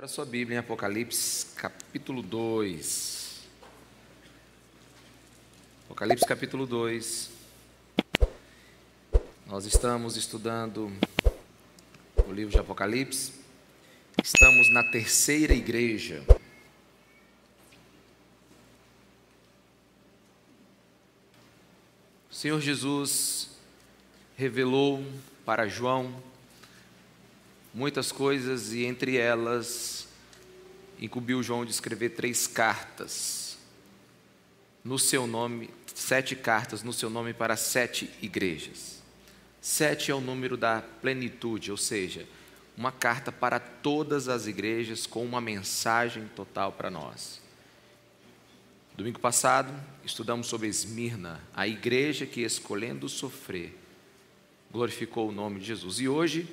[0.00, 3.42] Abra sua Bíblia em Apocalipse, capítulo 2.
[5.84, 7.30] Apocalipse, capítulo 2.
[9.46, 10.90] Nós estamos estudando
[12.26, 13.34] o livro de Apocalipse.
[14.24, 16.24] Estamos na terceira igreja.
[22.30, 23.50] O Senhor Jesus
[24.34, 25.04] revelou
[25.44, 26.29] para João
[27.72, 30.08] muitas coisas e entre elas
[31.00, 33.58] incumbiu João de escrever três cartas
[34.84, 39.00] no seu nome, sete cartas no seu nome para sete igrejas.
[39.60, 42.26] Sete é o número da plenitude, ou seja,
[42.76, 47.40] uma carta para todas as igrejas com uma mensagem total para nós.
[48.96, 49.72] Domingo passado,
[50.04, 53.78] estudamos sobre Esmirna, a igreja que, escolhendo sofrer,
[54.70, 56.00] glorificou o nome de Jesus.
[56.00, 56.48] E hoje,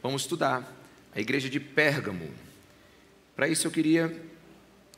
[0.00, 0.76] Vamos estudar
[1.12, 2.30] a igreja de Pérgamo.
[3.34, 4.14] Para isso eu queria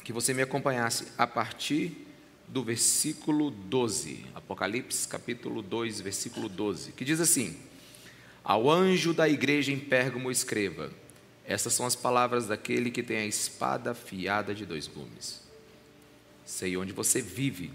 [0.04, 2.06] que você me acompanhasse a partir
[2.46, 7.56] do versículo 12, Apocalipse capítulo 2, versículo 12, que diz assim:
[8.44, 10.90] Ao anjo da igreja em Pérgamo escreva:
[11.46, 15.40] Essas são as palavras daquele que tem a espada afiada de dois gumes.
[16.44, 17.72] Sei onde você vive,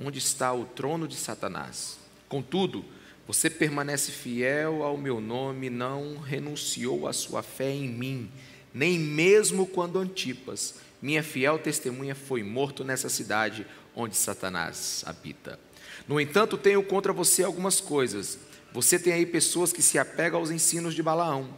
[0.00, 1.98] onde está o trono de Satanás.
[2.28, 2.82] Contudo,
[3.26, 8.30] você permanece fiel ao meu nome, não renunciou à sua fé em mim,
[8.72, 15.58] nem mesmo quando Antipas, minha fiel testemunha, foi morto nessa cidade onde Satanás habita.
[16.06, 18.38] No entanto, tenho contra você algumas coisas.
[18.72, 21.48] Você tem aí pessoas que se apegam aos ensinos de Balaão,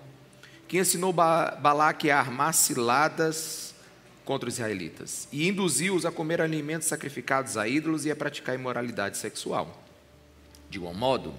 [0.66, 3.75] que ensinou Balaque a armar ciladas
[4.25, 9.16] contra os israelitas e induziu-os a comer alimentos sacrificados a ídolos e a praticar imoralidade
[9.16, 9.82] sexual.
[10.70, 11.34] De igual modo,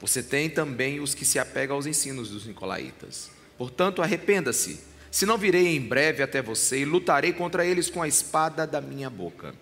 [0.00, 3.30] você tem também os que se apegam aos ensinos dos nicolaítas.
[3.56, 4.80] Portanto, arrependa-se,
[5.10, 8.82] Se não virei em breve até você e lutarei contra eles com a espada da
[8.82, 9.54] minha boca.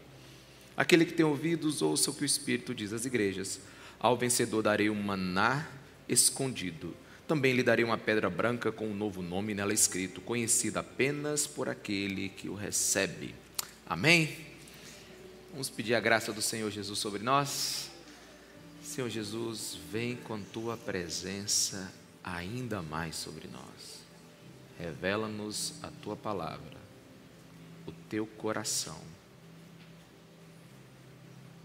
[0.77, 3.61] Aquele que tem ouvidos, ouça o que o Espírito diz às igrejas.
[4.01, 5.69] Ao vencedor darei um maná
[6.09, 6.93] escondido.
[7.29, 11.69] Também lhe darei uma pedra branca com um novo nome nela escrito, conhecida apenas por
[11.69, 13.33] aquele que o recebe.
[13.87, 14.37] Amém?
[15.53, 17.94] Vamos pedir a graça do Senhor Jesus sobre nós.
[18.95, 24.05] Senhor Jesus, vem com tua presença ainda mais sobre nós.
[24.79, 26.79] Revela-nos a tua palavra,
[27.89, 29.03] o teu coração.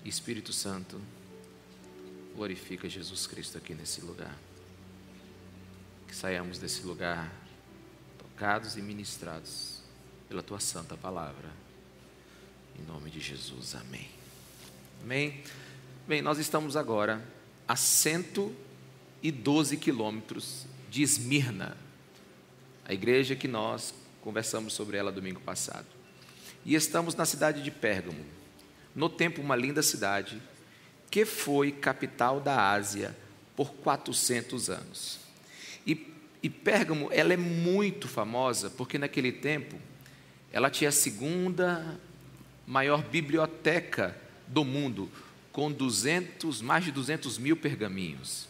[0.03, 0.99] Espírito Santo,
[2.35, 4.35] glorifica Jesus Cristo aqui nesse lugar.
[6.07, 7.31] Que saiamos desse lugar
[8.17, 9.83] tocados e ministrados
[10.27, 11.51] pela tua santa palavra.
[12.75, 14.09] Em nome de Jesus, amém.
[15.03, 15.43] Amém.
[16.09, 17.23] Bem, nós estamos agora
[17.67, 21.77] a 112 quilômetros de Esmirna,
[22.83, 25.85] a igreja que nós conversamos sobre ela domingo passado.
[26.65, 28.25] E estamos na cidade de Pérgamo,
[28.95, 30.41] no tempo uma linda cidade,
[31.11, 33.15] que foi capital da Ásia
[33.55, 35.19] por 400 anos.
[35.85, 39.79] E, e Pérgamo, ela é muito famosa porque naquele tempo
[40.51, 41.99] ela tinha a segunda
[42.65, 45.07] maior biblioteca do mundo,
[45.51, 48.47] com 200, mais de 200 mil pergaminhos.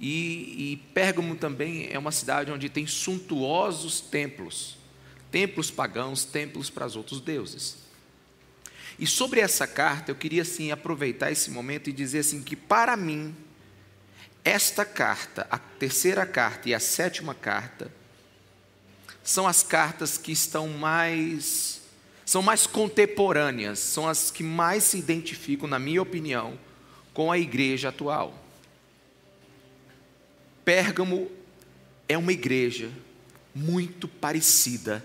[0.00, 4.76] E, e Pérgamo também é uma cidade onde tem suntuosos templos,
[5.30, 7.78] templos pagãos, templos para os outros deuses.
[8.98, 12.96] E sobre essa carta, eu queria assim aproveitar esse momento e dizer assim que para
[12.96, 13.34] mim
[14.44, 17.92] esta carta, a terceira carta e a sétima carta,
[19.22, 21.77] são as cartas que estão mais
[22.28, 26.58] são mais contemporâneas, são as que mais se identificam, na minha opinião,
[27.14, 28.38] com a igreja atual.
[30.62, 31.30] Pérgamo
[32.06, 32.90] é uma igreja
[33.54, 35.02] muito parecida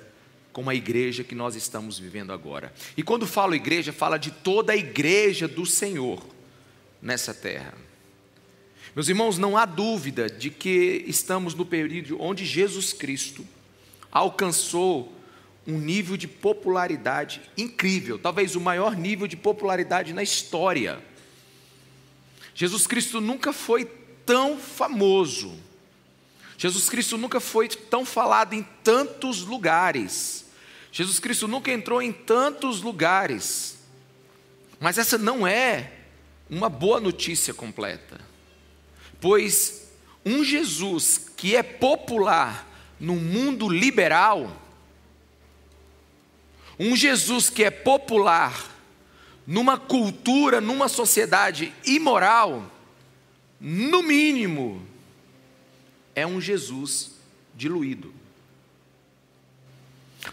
[0.52, 2.74] com a igreja que nós estamos vivendo agora.
[2.98, 6.22] E quando falo igreja, fala de toda a igreja do Senhor
[7.02, 7.74] nessa terra.
[8.94, 13.48] Meus irmãos, não há dúvida de que estamos no período onde Jesus Cristo
[14.12, 15.23] alcançou
[15.66, 21.02] um nível de popularidade incrível, talvez o maior nível de popularidade na história.
[22.54, 23.86] Jesus Cristo nunca foi
[24.26, 25.54] tão famoso.
[26.58, 30.46] Jesus Cristo nunca foi tão falado em tantos lugares.
[30.92, 33.80] Jesus Cristo nunca entrou em tantos lugares.
[34.80, 35.92] Mas essa não é
[36.50, 38.20] uma boa notícia completa.
[39.20, 39.88] Pois
[40.26, 42.70] um Jesus que é popular
[43.00, 44.63] no mundo liberal,
[46.84, 48.70] um Jesus que é popular
[49.48, 52.70] numa cultura, numa sociedade imoral,
[53.58, 54.86] no mínimo,
[56.14, 57.12] é um Jesus
[57.56, 58.14] diluído.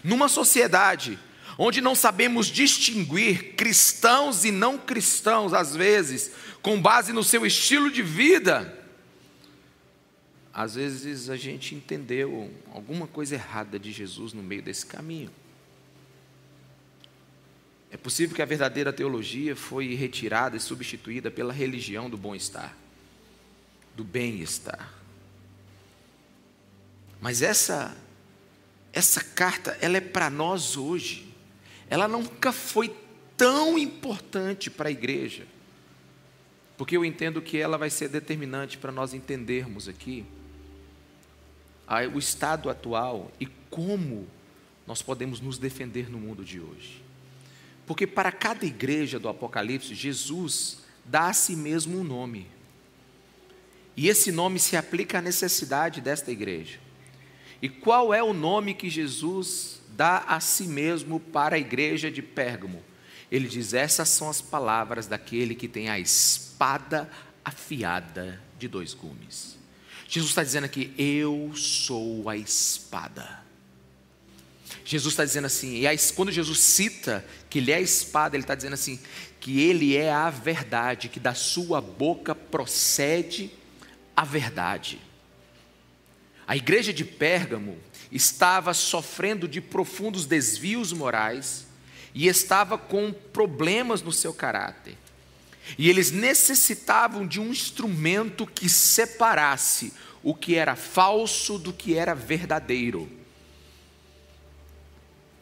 [0.03, 1.17] Numa sociedade
[1.57, 6.31] onde não sabemos distinguir cristãos e não cristãos, às vezes,
[6.61, 8.77] com base no seu estilo de vida,
[10.53, 15.31] às vezes a gente entendeu alguma coisa errada de Jesus no meio desse caminho.
[17.91, 22.75] É possível que a verdadeira teologia foi retirada e substituída pela religião do bom-estar,
[23.95, 24.93] do bem-estar.
[27.19, 27.95] Mas essa
[28.93, 31.27] essa carta, ela é para nós hoje.
[31.89, 32.93] Ela nunca foi
[33.37, 35.45] tão importante para a igreja.
[36.77, 40.25] Porque eu entendo que ela vai ser determinante para nós entendermos aqui
[42.13, 44.27] o estado atual e como
[44.87, 47.01] nós podemos nos defender no mundo de hoje.
[47.91, 52.47] Porque para cada igreja do Apocalipse, Jesus dá a si mesmo um nome.
[53.97, 56.79] E esse nome se aplica à necessidade desta igreja.
[57.61, 62.21] E qual é o nome que Jesus dá a si mesmo para a igreja de
[62.21, 62.81] Pérgamo?
[63.29, 67.11] Ele diz: Essas são as palavras daquele que tem a espada
[67.43, 69.57] afiada de dois gumes.
[70.07, 73.50] Jesus está dizendo aqui: Eu sou a espada.
[74.83, 78.43] Jesus está dizendo assim, e aí, quando Jesus cita que ele é a espada, ele
[78.43, 78.99] está dizendo assim,
[79.39, 83.51] que ele é a verdade, que da sua boca procede
[84.15, 84.99] a verdade.
[86.47, 87.77] A igreja de Pérgamo
[88.11, 91.65] estava sofrendo de profundos desvios morais
[92.13, 94.97] e estava com problemas no seu caráter.
[95.77, 102.13] E eles necessitavam de um instrumento que separasse o que era falso do que era
[102.13, 103.09] verdadeiro.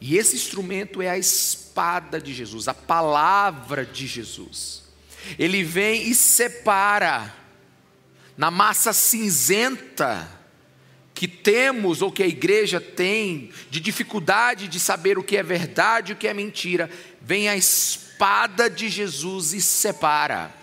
[0.00, 4.82] E esse instrumento é a espada de Jesus, a palavra de Jesus.
[5.38, 7.34] Ele vem e separa
[8.36, 10.40] na massa cinzenta
[11.12, 16.12] que temos ou que a igreja tem de dificuldade de saber o que é verdade
[16.12, 16.88] e o que é mentira,
[17.20, 20.59] vem a espada de Jesus e separa.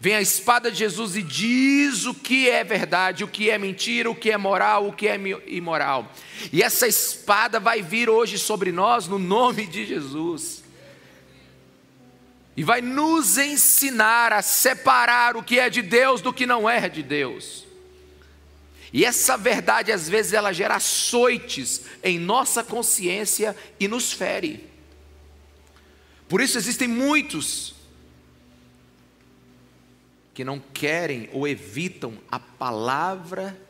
[0.00, 4.08] Vem a espada de Jesus e diz o que é verdade, o que é mentira,
[4.08, 5.18] o que é moral, o que é
[5.48, 6.12] imoral.
[6.52, 10.62] E essa espada vai vir hoje sobre nós no nome de Jesus.
[12.56, 16.88] E vai nos ensinar a separar o que é de Deus do que não é
[16.88, 17.66] de Deus.
[18.92, 24.64] E essa verdade, às vezes, ela gera açoites em nossa consciência e nos fere.
[26.28, 27.77] Por isso existem muitos
[30.38, 33.60] que não querem ou evitam a palavra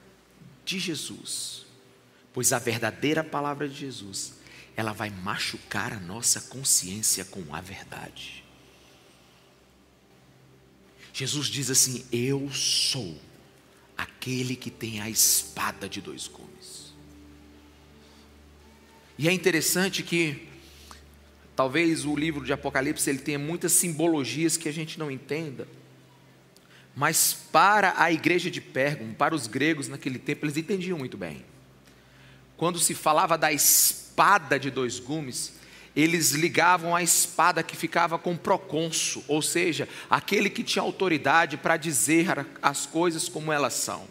[0.66, 1.64] de Jesus,
[2.30, 4.34] pois a verdadeira palavra de Jesus,
[4.76, 8.44] ela vai machucar a nossa consciência com a verdade.
[11.10, 13.18] Jesus diz assim: Eu sou
[13.96, 16.92] aquele que tem a espada de dois gumes.
[19.16, 20.46] E é interessante que
[21.56, 25.66] talvez o livro de Apocalipse ele tenha muitas simbologias que a gente não entenda.
[26.98, 31.44] Mas para a igreja de Pérgamo, para os gregos naquele tempo, eles entendiam muito bem.
[32.56, 35.52] Quando se falava da espada de dois gumes,
[35.94, 41.56] eles ligavam a espada que ficava com o procônsul, ou seja, aquele que tinha autoridade
[41.56, 44.04] para dizer as coisas como elas são.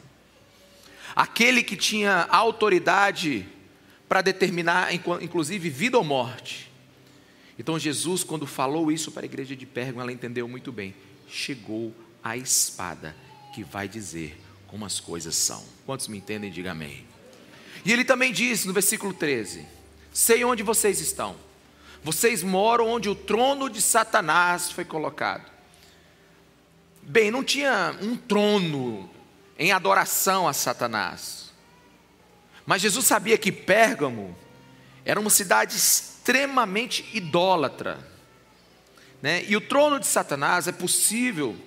[1.13, 3.45] Aquele que tinha autoridade
[4.07, 6.71] para determinar, inclusive, vida ou morte.
[7.59, 10.95] Então, Jesus, quando falou isso para a igreja de Pérgamo, ela entendeu muito bem.
[11.27, 13.15] Chegou a espada
[13.53, 15.63] que vai dizer como as coisas são.
[15.85, 17.05] Quantos me entendem, diga amém.
[17.85, 19.65] E ele também diz no versículo 13:
[20.11, 21.47] Sei onde vocês estão
[22.07, 25.43] vocês moram onde o trono de Satanás foi colocado.
[27.01, 29.09] Bem, não tinha um trono
[29.59, 31.51] em adoração a Satanás.
[32.65, 34.37] Mas Jesus sabia que Pérgamo
[35.03, 37.99] era uma cidade extremamente idólatra.
[39.21, 39.43] Né?
[39.45, 41.57] E o trono de Satanás é possível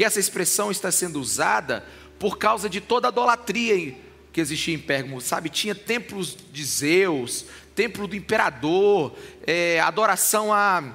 [0.00, 1.84] que essa expressão está sendo usada
[2.18, 3.94] por causa de toda a idolatria
[4.32, 5.50] que existia em Pérgamo, sabe?
[5.50, 9.14] Tinha templos de Zeus, templo do imperador,
[9.46, 10.94] é, adoração a,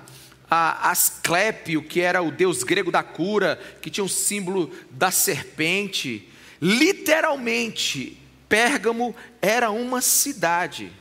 [0.50, 5.12] a Asclépio, que era o deus grego da cura, que tinha o um símbolo da
[5.12, 6.28] serpente.
[6.60, 8.18] Literalmente,
[8.50, 10.92] Pérgamo era uma cidade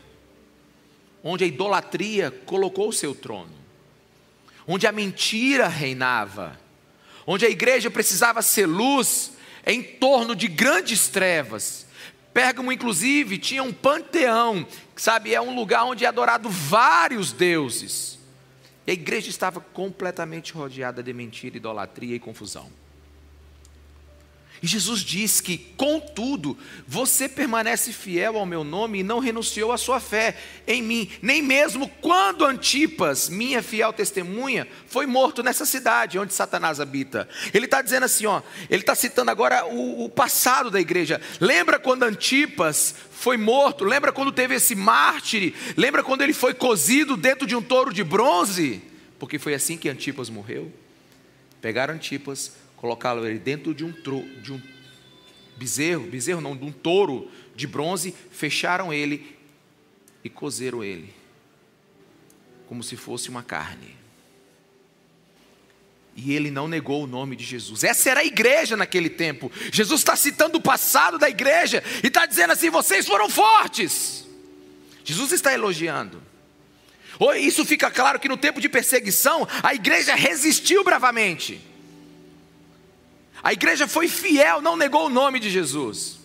[1.23, 3.54] onde a idolatria colocou o seu trono,
[4.66, 6.62] onde a mentira reinava,
[7.26, 9.32] onde a igreja precisava ser luz
[9.66, 11.86] em torno de grandes trevas.
[12.32, 14.66] Pérgamo, inclusive, tinha um panteão
[14.96, 18.18] sabe, é um lugar onde é adorado vários deuses.
[18.86, 22.70] E a igreja estava completamente rodeada de mentira, idolatria e confusão.
[24.62, 26.56] E Jesus diz que, contudo,
[26.87, 31.42] você permanece fiel ao meu nome e não renunciou à sua fé em mim, nem
[31.42, 37.28] mesmo quando Antipas, minha fiel testemunha, foi morto nessa cidade onde Satanás habita.
[37.52, 41.20] Ele está dizendo assim, ó, ele está citando agora o, o passado da igreja.
[41.40, 43.84] Lembra quando Antipas foi morto?
[43.84, 45.54] Lembra quando teve esse mártire?
[45.76, 48.80] Lembra quando ele foi cozido dentro de um touro de bronze?
[49.18, 50.73] Porque foi assim que Antipas morreu.
[51.61, 52.52] Pegaram Antipas,
[52.84, 54.60] colocá-lo dentro de um, tro, de um
[55.56, 59.38] bezerro, bezerro não, de um touro de bronze, fecharam ele
[60.22, 61.10] e cozeram ele,
[62.68, 63.96] como se fosse uma carne.
[66.14, 67.84] E ele não negou o nome de Jesus.
[67.84, 69.50] Essa era a igreja naquele tempo.
[69.72, 74.28] Jesus está citando o passado da igreja e está dizendo assim: vocês foram fortes.
[75.02, 76.22] Jesus está elogiando.
[77.38, 81.72] Isso fica claro que no tempo de perseguição, a igreja resistiu bravamente.
[83.44, 86.18] A igreja foi fiel, não negou o nome de Jesus.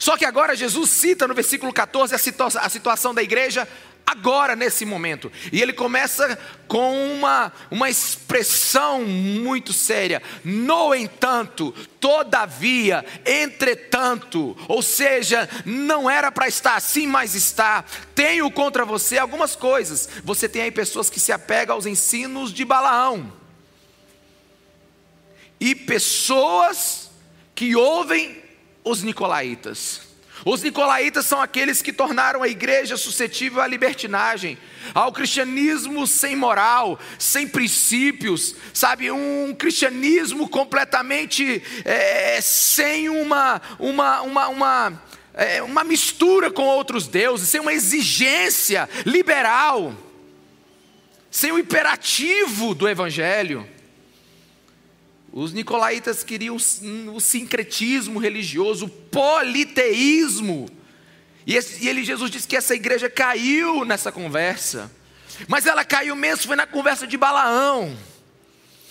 [0.00, 3.68] Só que agora Jesus cita no versículo 14 a, situa a situação da igreja
[4.04, 5.30] agora, nesse momento.
[5.52, 10.20] E ele começa com uma, uma expressão muito séria.
[10.42, 17.84] No entanto, todavia, entretanto, ou seja, não era para estar assim, mas está.
[18.12, 20.08] Tenho contra você algumas coisas.
[20.24, 23.39] Você tem aí pessoas que se apegam aos ensinos de Balaão
[25.60, 27.10] e pessoas
[27.54, 28.42] que ouvem
[28.82, 30.08] os nicolaítas.
[30.44, 34.56] Os nicolaítas são aqueles que tornaram a igreja suscetível à libertinagem,
[34.94, 39.10] ao cristianismo sem moral, sem princípios, sabe?
[39.10, 45.02] Um cristianismo completamente é, sem uma, uma, uma, uma,
[45.34, 49.94] é, uma mistura com outros deuses, sem uma exigência liberal,
[51.30, 53.68] sem o imperativo do evangelho.
[55.32, 60.68] Os nicolaítas queriam o sincretismo religioso, o politeísmo.
[61.46, 64.90] E, esse, e ele, Jesus disse que essa igreja caiu nessa conversa.
[65.46, 67.96] Mas ela caiu mesmo, foi na conversa de Balaão.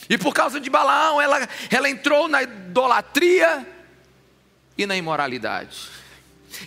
[0.10, 3.68] E por causa de Balaão, ela, ela entrou na idolatria
[4.78, 5.90] e na imoralidade.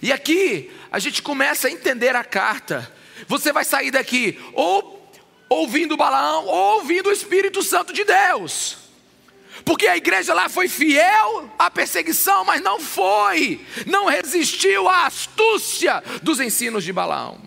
[0.03, 2.93] E aqui a gente começa a entender a carta.
[3.27, 5.11] Você vai sair daqui ou
[5.49, 8.82] ouvindo Balaão ou ouvindo o Espírito Santo de Deus.
[9.65, 16.03] Porque a igreja lá foi fiel à perseguição, mas não foi, não resistiu à astúcia
[16.23, 17.41] dos ensinos de Balaão.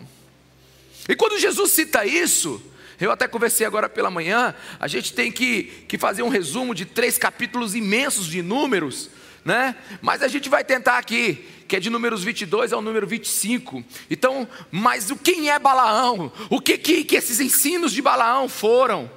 [1.08, 2.60] E quando Jesus cita isso,
[3.00, 6.84] eu até conversei agora pela manhã, a gente tem que, que fazer um resumo de
[6.84, 9.10] três capítulos imensos de números,
[9.44, 9.76] né?
[10.00, 13.84] Mas a gente vai tentar aqui, que é de números 22 ao número 25.
[14.10, 16.32] Então, mas o quem é Balaão?
[16.50, 19.10] O que, que, que esses ensinos de Balaão foram?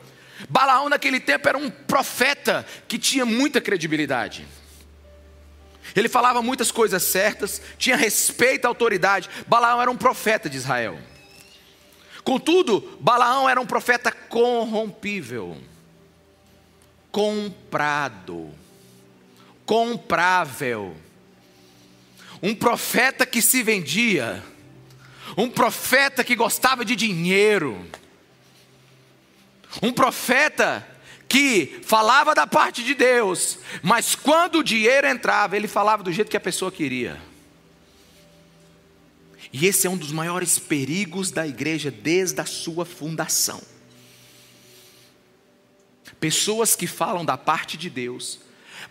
[0.47, 4.47] Balaão naquele tempo era um profeta que tinha muita credibilidade.
[5.95, 9.29] Ele falava muitas coisas certas, tinha respeito à autoridade.
[9.47, 10.99] Balaão era um profeta de Israel.
[12.23, 15.57] Contudo, Balaão era um profeta corrompível,
[17.11, 18.51] comprado,
[19.65, 20.95] comprável.
[22.41, 24.41] Um profeta que se vendia,
[25.35, 27.85] um profeta que gostava de dinheiro
[29.81, 30.87] um profeta
[31.27, 36.31] que falava da parte de Deus, mas quando o dinheiro entrava, ele falava do jeito
[36.31, 37.21] que a pessoa queria.
[39.53, 43.61] E esse é um dos maiores perigos da igreja desde a sua fundação.
[46.19, 48.39] Pessoas que falam da parte de Deus,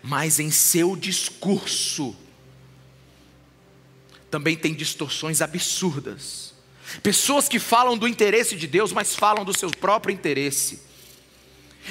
[0.01, 2.15] mas em seu discurso
[4.31, 6.48] também tem distorções absurdas
[7.03, 10.81] Pessoas que falam do interesse de Deus, mas falam do seu próprio interesse.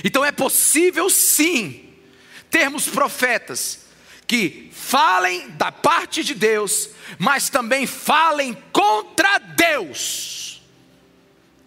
[0.02, 1.92] Então é possível sim
[2.50, 3.86] termos profetas
[4.26, 10.62] que falem da parte de Deus, mas também falem contra Deus.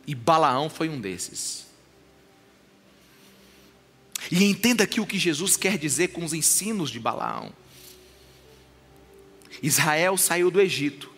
[0.05, 1.65] E Balaão foi um desses.
[4.31, 7.51] E entenda aqui o que Jesus quer dizer com os ensinos de Balaão.
[9.61, 11.10] Israel saiu do Egito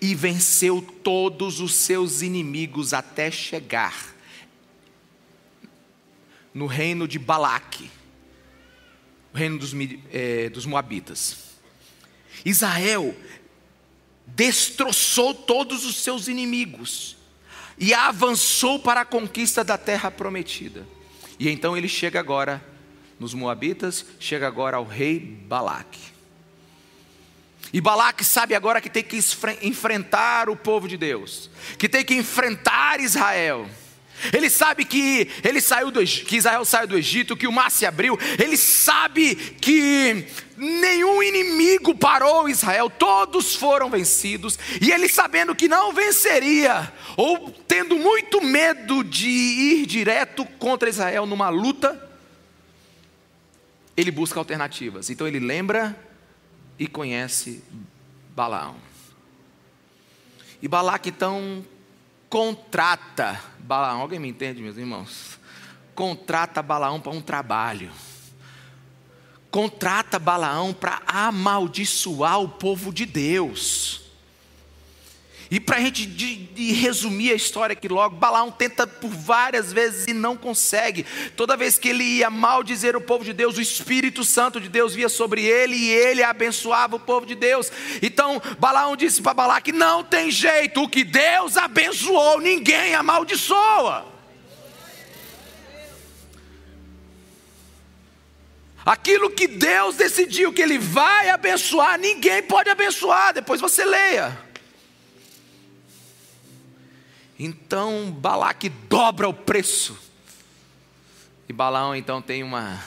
[0.00, 4.14] e venceu todos os seus inimigos até chegar
[6.52, 7.90] no reino de Balaque,
[9.32, 9.72] o reino dos,
[10.12, 11.48] é, dos Moabitas.
[12.44, 13.14] Israel
[14.26, 17.16] destroçou todos os seus inimigos
[17.78, 20.86] e avançou para a conquista da terra prometida.
[21.38, 22.64] E então ele chega agora
[23.18, 26.17] nos Moabitas, chega agora ao rei Balaque.
[27.72, 29.18] E Balaque sabe agora que tem que
[29.62, 33.68] enfrentar o povo de Deus, que tem que enfrentar Israel.
[34.32, 37.86] Ele sabe que ele saiu do, que Israel saiu do Egito, que o mar se
[37.86, 38.18] abriu.
[38.38, 44.58] Ele sabe que nenhum inimigo parou Israel, todos foram vencidos.
[44.80, 51.24] E ele sabendo que não venceria, ou tendo muito medo de ir direto contra Israel
[51.24, 52.04] numa luta,
[53.96, 55.10] ele busca alternativas.
[55.10, 55.96] Então ele lembra
[56.78, 57.62] e conhece
[58.34, 58.76] Balaão.
[60.62, 61.64] E Balaque então
[62.28, 64.00] contrata Balaão.
[64.00, 65.38] Alguém me entende, meus irmãos?
[65.94, 67.90] Contrata Balaão para um trabalho.
[69.50, 74.07] Contrata Balaão para amaldiçoar o povo de Deus.
[75.50, 79.72] E para a gente de, de resumir a história aqui logo, Balaão tenta por várias
[79.72, 81.06] vezes e não consegue.
[81.36, 84.68] Toda vez que ele ia mal dizer o povo de Deus, o Espírito Santo de
[84.68, 87.72] Deus via sobre ele e ele abençoava o povo de Deus.
[88.02, 94.18] Então Balaão disse para Balaque: não tem jeito, o que Deus abençoou, ninguém amaldiçoa.
[98.84, 103.34] Aquilo que Deus decidiu que Ele vai abençoar, ninguém pode abençoar.
[103.34, 104.47] Depois você leia.
[107.38, 109.96] Então Balaque dobra o preço.
[111.48, 112.82] E Balaão então tem uma,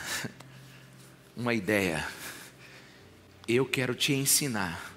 [1.36, 2.06] uma ideia.
[3.48, 4.92] Eu quero te ensinar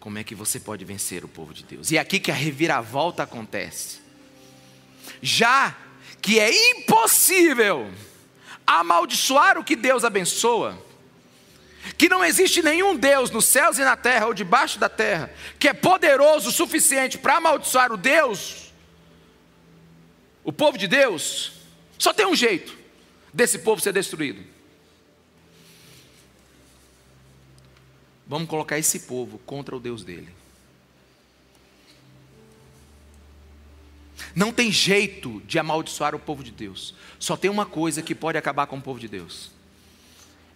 [0.00, 1.90] como é que você pode vencer o povo de Deus.
[1.90, 4.00] E é aqui que a reviravolta acontece.
[5.22, 5.76] Já
[6.20, 7.90] que é impossível
[8.66, 10.78] amaldiçoar o que Deus abençoa,
[11.98, 15.68] que não existe nenhum Deus nos céus e na terra ou debaixo da terra que
[15.68, 18.72] é poderoso o suficiente para amaldiçoar o Deus,
[20.42, 21.52] o povo de Deus,
[21.98, 22.76] só tem um jeito
[23.32, 24.42] desse povo ser destruído.
[28.26, 30.28] Vamos colocar esse povo contra o Deus dele.
[34.34, 36.94] Não tem jeito de amaldiçoar o povo de Deus.
[37.18, 39.53] Só tem uma coisa que pode acabar com o povo de Deus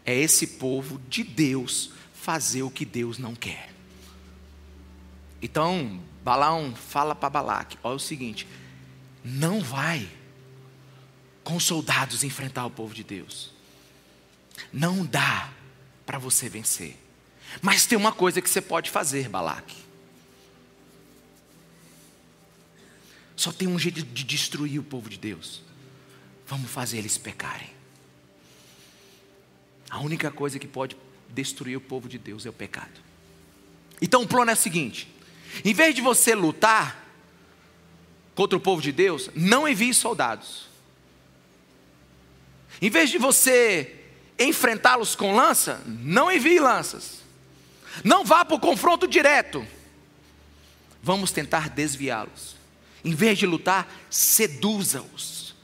[0.09, 3.71] é esse povo de Deus fazer o que Deus não quer.
[5.43, 8.49] Então, Balaão fala para Balaque: olha o seguinte,
[9.23, 10.09] não vai
[11.45, 13.53] com soldados enfrentar o povo de Deus.
[14.73, 15.53] Não dá
[16.07, 16.97] para você vencer.
[17.61, 19.77] Mas tem uma coisa que você pode fazer, Balaque.
[23.37, 25.63] Só tem um jeito de destruir o povo de Deus.
[26.47, 27.78] Vamos fazer eles pecarem.
[29.91, 30.97] A única coisa que pode
[31.31, 33.01] destruir o povo de Deus é o pecado.
[34.01, 35.13] Então o plano é o seguinte:
[35.65, 37.07] em vez de você lutar
[38.35, 40.69] contra o povo de Deus, não envie soldados.
[42.81, 43.97] Em vez de você
[44.39, 47.23] enfrentá-los com lança, não envie lanças.
[48.05, 49.67] Não vá para o confronto direto.
[51.03, 52.57] Vamos tentar desviá-los.
[53.05, 55.55] Em vez de lutar, seduza-os.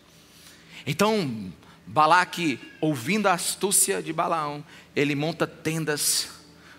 [0.86, 1.52] Então,
[1.86, 4.64] Balaque, ouvindo a astúcia de Balaão,
[4.96, 6.28] ele monta tendas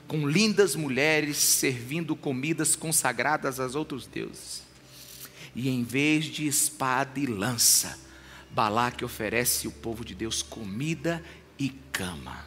[0.08, 4.64] com lindas mulheres servindo comidas consagradas aos outros deuses.
[5.56, 7.98] E em vez de espada e lança,
[8.52, 11.24] Balaque oferece ao povo de Deus comida
[11.58, 12.46] e cama.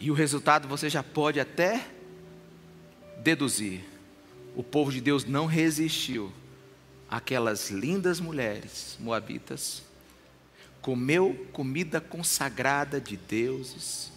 [0.00, 1.88] E o resultado você já pode até
[3.18, 3.84] deduzir.
[4.54, 6.32] O povo de Deus não resistiu
[7.10, 9.82] aquelas lindas mulheres moabitas,
[10.80, 14.12] comeu comida consagrada de deuses,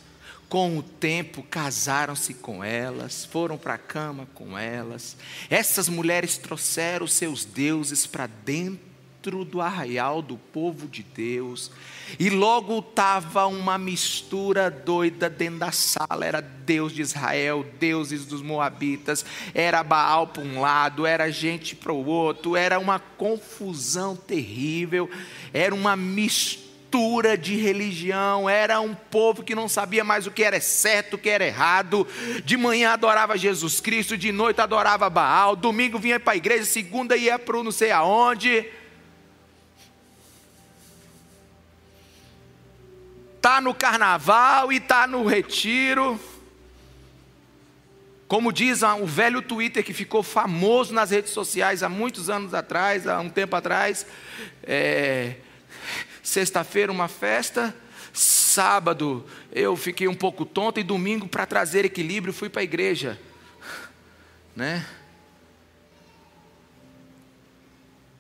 [0.50, 5.16] com o tempo casaram-se com elas, foram para a cama com elas.
[5.50, 8.91] Essas mulheres trouxeram seus deuses para dentro
[9.22, 11.72] dentro do arraial do povo de Deus,
[12.20, 18.42] e logo estava uma mistura doida dentro da sala: era Deus de Israel, deuses dos
[18.42, 25.08] Moabitas, era Baal para um lado, era gente para o outro, era uma confusão terrível,
[25.54, 30.60] era uma mistura de religião, era um povo que não sabia mais o que era
[30.60, 32.08] certo, o que era errado.
[32.44, 37.16] De manhã adorava Jesus Cristo, de noite adorava Baal, domingo vinha para a igreja, segunda
[37.16, 38.66] ia para não sei aonde.
[43.42, 46.20] Está no carnaval e está no retiro.
[48.28, 53.08] Como diz o velho Twitter que ficou famoso nas redes sociais há muitos anos atrás,
[53.08, 54.06] há um tempo atrás,
[54.62, 55.38] é,
[56.22, 57.76] sexta-feira uma festa,
[58.14, 63.20] sábado eu fiquei um pouco tonto e domingo para trazer equilíbrio fui para a igreja,
[64.56, 64.86] né?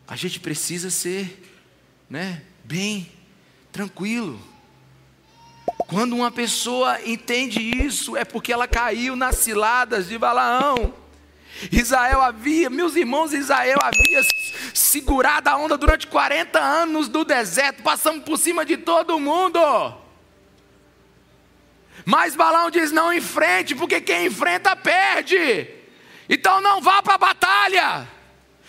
[0.07, 1.47] A gente precisa ser,
[2.09, 3.09] né, bem
[3.71, 4.50] tranquilo.
[5.77, 10.93] Quando uma pessoa entende isso, é porque ela caiu nas ciladas de Balaão.
[11.71, 14.21] Israel havia, meus irmãos, Israel havia
[14.73, 19.59] segurado a onda durante 40 anos do deserto, passando por cima de todo mundo.
[22.05, 25.67] Mas Balão diz: não enfrente, porque quem enfrenta perde.
[26.29, 28.07] Então não vá para a batalha.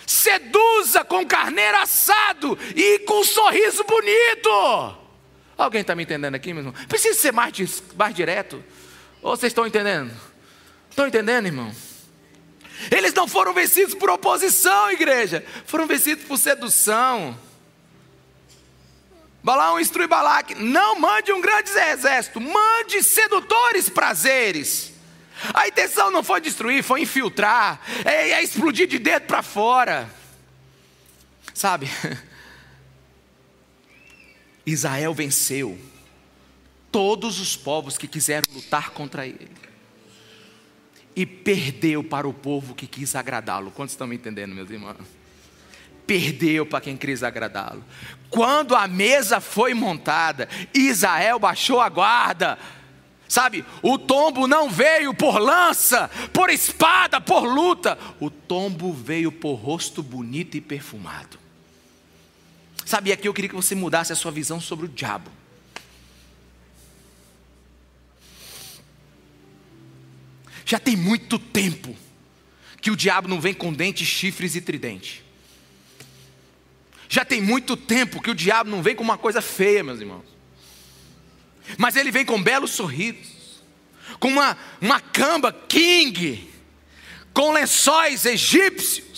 [0.06, 5.01] Seduza com carneiro assado e com um sorriso bonito.
[5.62, 6.86] Alguém está me entendendo aqui, meu irmão?
[6.88, 7.52] Precisa ser mais,
[7.96, 8.62] mais direto.
[9.22, 10.12] Ou vocês estão entendendo?
[10.90, 11.72] Estão entendendo, irmão?
[12.90, 15.44] Eles não foram vencidos por oposição, igreja.
[15.66, 17.38] Foram vencidos por sedução.
[19.42, 24.92] Balaão instrui Balaque: não mande um grande exército, mande sedutores prazeres.
[25.54, 30.08] A intenção não foi destruir, foi infiltrar, é, é explodir de dentro para fora.
[31.54, 31.88] Sabe?
[34.64, 35.78] Israel venceu
[36.90, 39.50] todos os povos que quiseram lutar contra ele.
[41.16, 43.70] E perdeu para o povo que quis agradá-lo.
[43.70, 44.96] Quantos estão me entendendo, meus irmãos?
[46.06, 47.84] Perdeu para quem quis agradá-lo.
[48.30, 52.58] Quando a mesa foi montada, Israel baixou a guarda.
[53.28, 57.98] Sabe, o tombo não veio por lança, por espada, por luta.
[58.20, 61.41] O tombo veio por rosto bonito e perfumado.
[62.84, 65.30] Sabe, aqui eu queria que você mudasse a sua visão sobre o diabo.
[70.64, 71.96] Já tem muito tempo
[72.80, 75.22] que o diabo não vem com dentes, chifres e tridente.
[77.08, 80.24] Já tem muito tempo que o diabo não vem com uma coisa feia, meus irmãos.
[81.76, 83.60] Mas ele vem com belos sorrisos,
[84.18, 86.50] com uma, uma camba king,
[87.34, 89.11] com lençóis egípcios,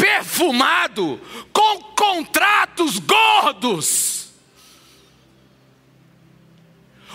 [0.00, 1.20] perfumado,
[1.52, 4.20] com contratos gordos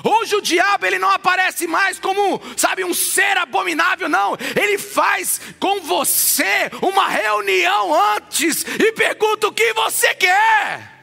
[0.08, 4.38] Hoje o diabo ele não aparece mais como, sabe, um ser abominável, não.
[4.56, 10.94] Ele faz com você uma reunião antes e pergunta o que você quer.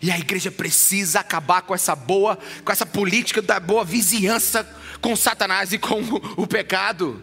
[0.00, 4.66] E a igreja precisa acabar com essa boa, com essa política da boa vizinhança
[5.02, 6.00] com Satanás e com
[6.38, 7.22] o pecado.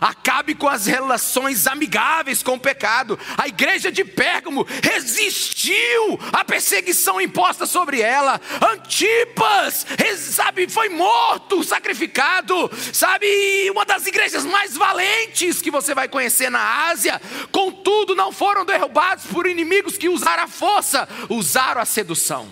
[0.00, 3.18] Acabe com as relações amigáveis com o pecado.
[3.36, 8.40] A igreja de Pérgamo resistiu à perseguição imposta sobre ela.
[8.72, 12.70] Antipas, sabe, foi morto, sacrificado.
[12.92, 17.20] Sabe, uma das igrejas mais valentes que você vai conhecer na Ásia.
[17.50, 22.48] Contudo, não foram derrubados por inimigos que usaram a força, usaram a sedução.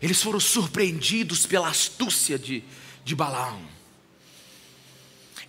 [0.00, 2.64] Eles foram surpreendidos pela astúcia de,
[3.04, 3.71] de Balaão.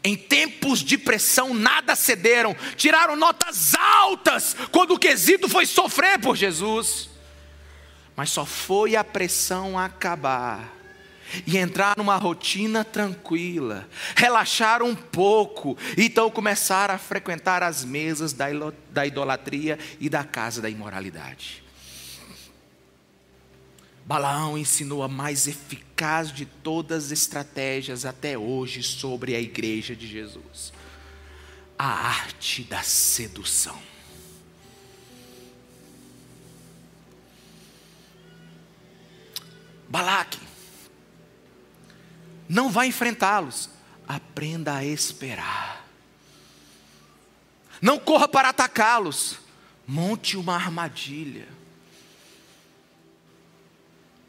[0.04, 6.36] Em tempos de pressão, nada cederam, tiraram notas altas quando o quesito foi sofrer por
[6.36, 7.10] Jesus.
[8.16, 10.74] Mas só foi a pressão acabar
[11.48, 19.08] e entrar numa rotina tranquila, relaxar um pouco, então começaram a frequentar as mesas da
[19.08, 21.63] idolatria e da casa da imoralidade.
[24.06, 30.08] Balaão ensinou a mais eficaz de todas as estratégias até hoje sobre a igreja de
[30.08, 30.74] Jesus:
[31.78, 33.80] a arte da sedução.
[39.88, 40.40] Balaque,
[42.50, 43.70] não vá enfrentá-los,
[44.08, 45.88] aprenda a esperar.
[47.80, 49.38] Não corra para atacá-los,
[49.88, 51.48] monte uma armadilha.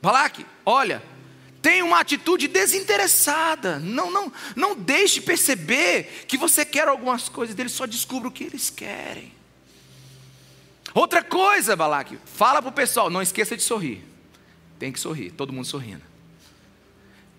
[0.05, 1.03] Balaque, olha,
[1.63, 3.79] tem uma atitude desinteressada.
[3.79, 8.45] Não, não, não deixe perceber que você quer algumas coisas deles, só descubra o que
[8.45, 9.33] eles querem.
[10.93, 14.05] Outra coisa, Balaque, fala para o pessoal, não esqueça de sorrir.
[14.79, 16.03] Tem que sorrir, todo mundo sorrindo.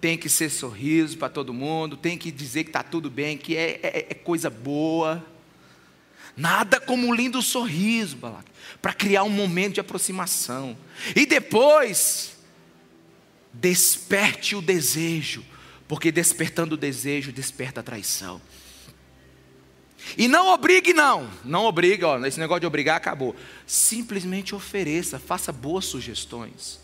[0.01, 3.56] Tem que ser sorriso para todo mundo, tem que dizer que está tudo bem, que
[3.56, 5.23] é, é, é coisa boa.
[6.36, 8.51] Nada como um lindo sorriso, Balaque,
[8.82, 10.75] para criar um momento de aproximação.
[11.15, 12.35] E depois,
[13.59, 15.43] desperte o desejo,
[15.87, 18.41] porque despertando o desejo, desperta a traição.
[20.17, 23.35] E não obrigue, não, não obrigue, ó, esse negócio de obrigar acabou.
[23.65, 26.79] Simplesmente ofereça, faça boas sugestões.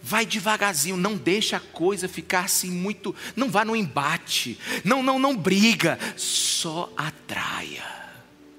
[0.00, 5.18] Vai devagarzinho, não deixa a coisa ficar assim muito, não vá no embate, não, não,
[5.18, 7.84] não briga, só atraia.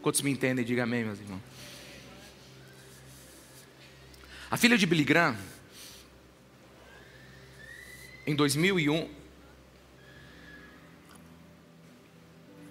[0.02, 0.66] Quantos me entendem?
[0.66, 1.42] Diga amém, meus irmãos.
[4.50, 5.36] A filha de Billy Graham,
[8.26, 9.10] em 2001,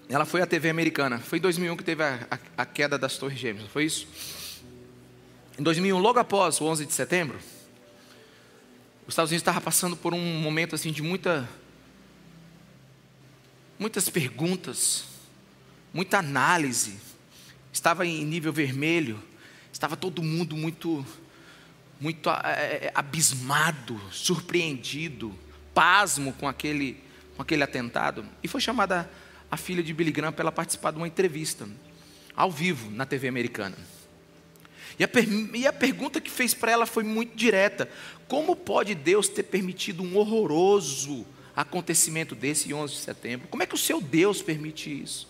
[0.08, 1.18] ela foi à TV americana.
[1.18, 4.08] Foi em 2001 que teve a, a, a queda das Torres Gêmeas, foi isso?
[5.58, 7.38] Em 2001, logo após o 11 de setembro,
[9.06, 11.48] Os Estados Unidos estava passando por um momento assim de muita,
[13.78, 15.04] muitas perguntas,
[15.92, 16.98] muita análise.
[17.72, 19.22] Estava em nível vermelho.
[19.72, 21.04] Estava todo mundo muito,
[22.00, 25.36] muito é, abismado, surpreendido,
[25.72, 27.02] pasmo com aquele,
[27.36, 28.24] com aquele atentado.
[28.42, 29.10] E foi chamada
[29.50, 31.68] a filha de Billy Graham para ela participar de uma entrevista
[32.34, 33.76] ao vivo na TV americana.
[34.98, 35.08] E a,
[35.54, 37.88] e a pergunta que fez para ela foi muito direta:
[38.28, 43.48] como pode Deus ter permitido um horroroso acontecimento desse 11 de setembro?
[43.48, 45.28] Como é que o seu Deus permite isso?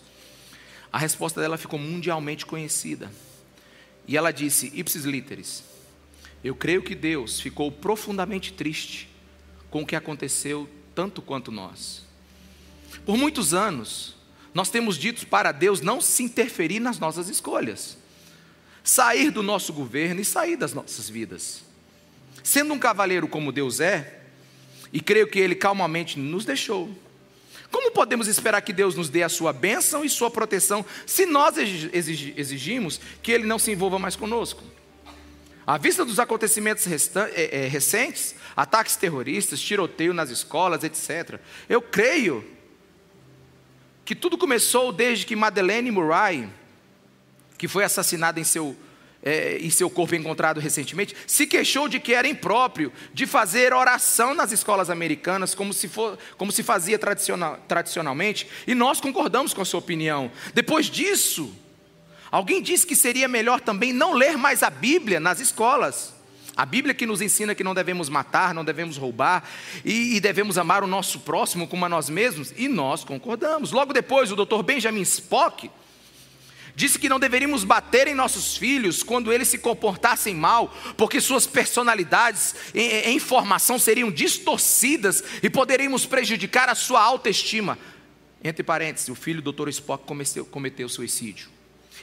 [0.91, 3.11] A resposta dela ficou mundialmente conhecida.
[4.07, 5.63] E ela disse: Ipsis literis,
[6.43, 9.09] eu creio que Deus ficou profundamente triste
[9.69, 12.05] com o que aconteceu, tanto quanto nós.
[13.05, 14.15] Por muitos anos,
[14.53, 17.97] nós temos dito para Deus não se interferir nas nossas escolhas
[18.87, 21.61] sair do nosso governo e sair das nossas vidas.
[22.41, 24.21] Sendo um cavaleiro como Deus é,
[24.93, 26.89] e creio que Ele calmamente nos deixou,
[27.69, 31.55] como podemos esperar que Deus nos dê a sua bênção e sua proteção se nós
[31.57, 34.63] exigimos que Ele não se envolva mais conosco?
[35.67, 42.43] À vista dos acontecimentos é, é, recentes, ataques terroristas, tiroteio nas escolas, etc., eu creio
[44.05, 46.49] que tudo começou desde que Madeleine Murray
[47.57, 48.75] que foi assassinada em seu,
[49.23, 54.33] é, em seu corpo encontrado recentemente, se queixou de que era impróprio de fazer oração
[54.33, 59.61] nas escolas americanas, como se, for, como se fazia tradicional, tradicionalmente, e nós concordamos com
[59.61, 60.31] a sua opinião.
[60.53, 61.53] Depois disso,
[62.31, 66.13] alguém disse que seria melhor também não ler mais a Bíblia nas escolas.
[66.55, 69.43] A Bíblia que nos ensina que não devemos matar, não devemos roubar
[69.85, 73.71] e, e, devemos amar o nosso próximo como a nós mesmos, e nós concordamos.
[73.71, 74.63] Logo depois, o Dr.
[74.63, 75.69] Benjamin Spock
[76.77, 81.47] Disse que não deveríamos bater em nossos filhos quando eles se comportassem mal, porque suas
[81.47, 87.79] personalidades em, em formação seriam distorcidas e poderíamos prejudicar a sua autoestima.
[88.43, 89.69] Entre parênteses, o filho do Dr.
[89.69, 91.49] Spock cometeu, cometeu suicídio.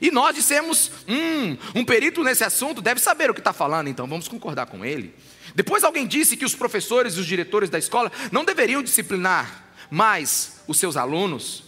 [0.01, 4.07] E nós dissemos: hum, um perito nesse assunto deve saber o que está falando, então
[4.07, 5.15] vamos concordar com ele.
[5.55, 10.61] Depois alguém disse que os professores e os diretores da escola não deveriam disciplinar mais
[10.67, 11.65] os seus alunos,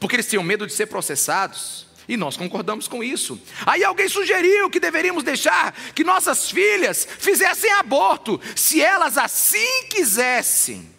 [0.00, 1.84] porque eles tinham medo de ser processados.
[2.06, 3.40] E nós concordamos com isso.
[3.64, 10.90] Aí alguém sugeriu que deveríamos deixar que nossas filhas fizessem aborto, se elas assim quisessem.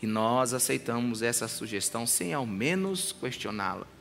[0.00, 3.95] E nós aceitamos essa sugestão sem ao menos questioná-la.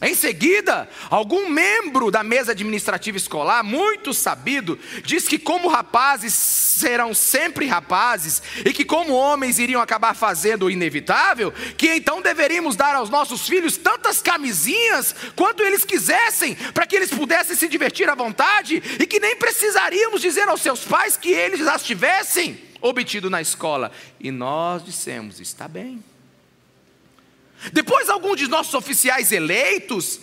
[0.00, 7.14] Em seguida, algum membro da mesa administrativa escolar, muito sabido, diz que, como rapazes serão
[7.14, 12.96] sempre rapazes, e que, como homens, iriam acabar fazendo o inevitável, que então deveríamos dar
[12.96, 18.14] aos nossos filhos tantas camisinhas quanto eles quisessem, para que eles pudessem se divertir à
[18.16, 23.40] vontade, e que nem precisaríamos dizer aos seus pais que eles as tivessem obtido na
[23.40, 23.92] escola.
[24.18, 26.02] E nós dissemos: está bem.
[27.72, 30.20] Depois, alguns de nossos oficiais eleitos,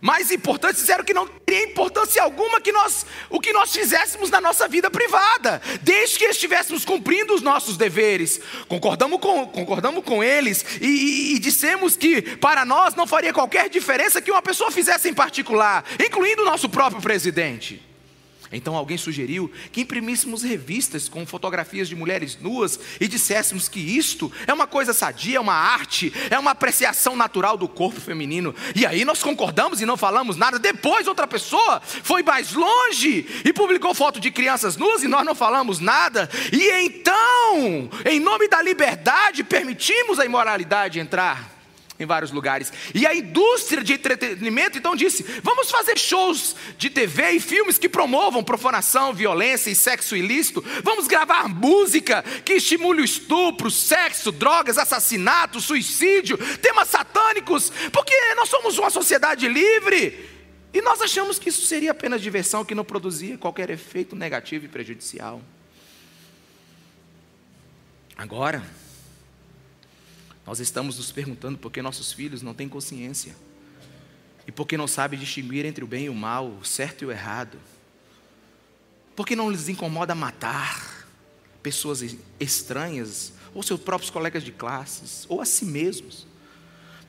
[0.00, 4.40] mais importantes, disseram que não teria importância alguma que nós, o que nós fizéssemos na
[4.40, 8.40] nossa vida privada, desde que estivéssemos cumprindo os nossos deveres.
[8.68, 13.68] Concordamos com, concordamos com eles e, e, e dissemos que para nós não faria qualquer
[13.68, 17.87] diferença que uma pessoa fizesse em particular, incluindo o nosso próprio presidente.
[18.52, 24.32] Então alguém sugeriu que imprimíssemos revistas com fotografias de mulheres nuas e disséssemos que isto
[24.46, 28.54] é uma coisa sadia, é uma arte, é uma apreciação natural do corpo feminino.
[28.74, 30.58] E aí nós concordamos e não falamos nada.
[30.58, 35.34] Depois outra pessoa foi mais longe e publicou foto de crianças nuas e nós não
[35.34, 36.28] falamos nada.
[36.52, 41.57] E então, em nome da liberdade, permitimos a imoralidade entrar
[41.98, 42.72] em vários lugares.
[42.94, 47.88] E a indústria de entretenimento então disse: vamos fazer shows de TV e filmes que
[47.88, 50.64] promovam profanação, violência e sexo ilícito.
[50.82, 58.48] Vamos gravar música que estimule o estupro, sexo, drogas, assassinato, suicídio, temas satânicos, porque nós
[58.48, 60.36] somos uma sociedade livre.
[60.72, 64.68] E nós achamos que isso seria apenas diversão que não produzia qualquer efeito negativo e
[64.68, 65.40] prejudicial.
[68.16, 68.62] Agora,
[70.48, 73.36] nós estamos nos perguntando por que nossos filhos não têm consciência
[74.46, 77.04] e por que não sabem distinguir entre o bem e o mal, o certo e
[77.06, 77.58] o errado.
[79.14, 81.06] Por que não lhes incomoda matar
[81.62, 86.26] pessoas estranhas, ou seus próprios colegas de classes, ou a si mesmos?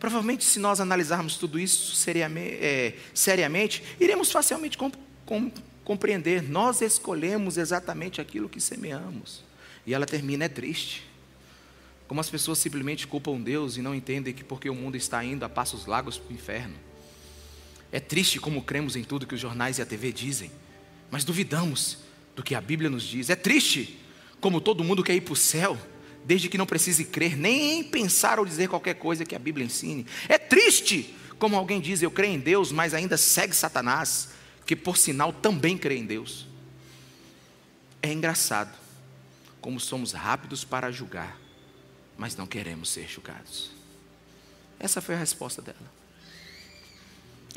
[0.01, 4.91] Provavelmente, se nós analisarmos tudo isso seriamente, é, seriamente iremos facilmente com,
[5.25, 5.49] com,
[5.85, 6.43] compreender.
[6.43, 9.45] Nós escolhemos exatamente aquilo que semeamos.
[9.87, 11.08] E ela termina, é triste.
[12.09, 15.45] Como as pessoas simplesmente culpam Deus e não entendem que porque o mundo está indo
[15.45, 16.75] a passos largos para o inferno.
[17.91, 20.51] É triste como cremos em tudo que os jornais e a TV dizem,
[21.11, 21.99] mas duvidamos
[22.35, 23.29] do que a Bíblia nos diz.
[23.29, 23.99] É triste
[24.41, 25.77] como todo mundo quer ir para o céu,
[26.25, 30.03] desde que não precise crer, nem pensar ou dizer qualquer coisa que a Bíblia ensine.
[30.27, 34.29] É triste como alguém diz, eu creio em Deus, mas ainda segue Satanás,
[34.65, 36.47] que por sinal também crê em Deus.
[38.01, 38.75] É engraçado
[39.61, 41.39] como somos rápidos para julgar,
[42.19, 43.71] mas não queremos ser julgados.
[44.77, 45.77] Essa foi a resposta dela.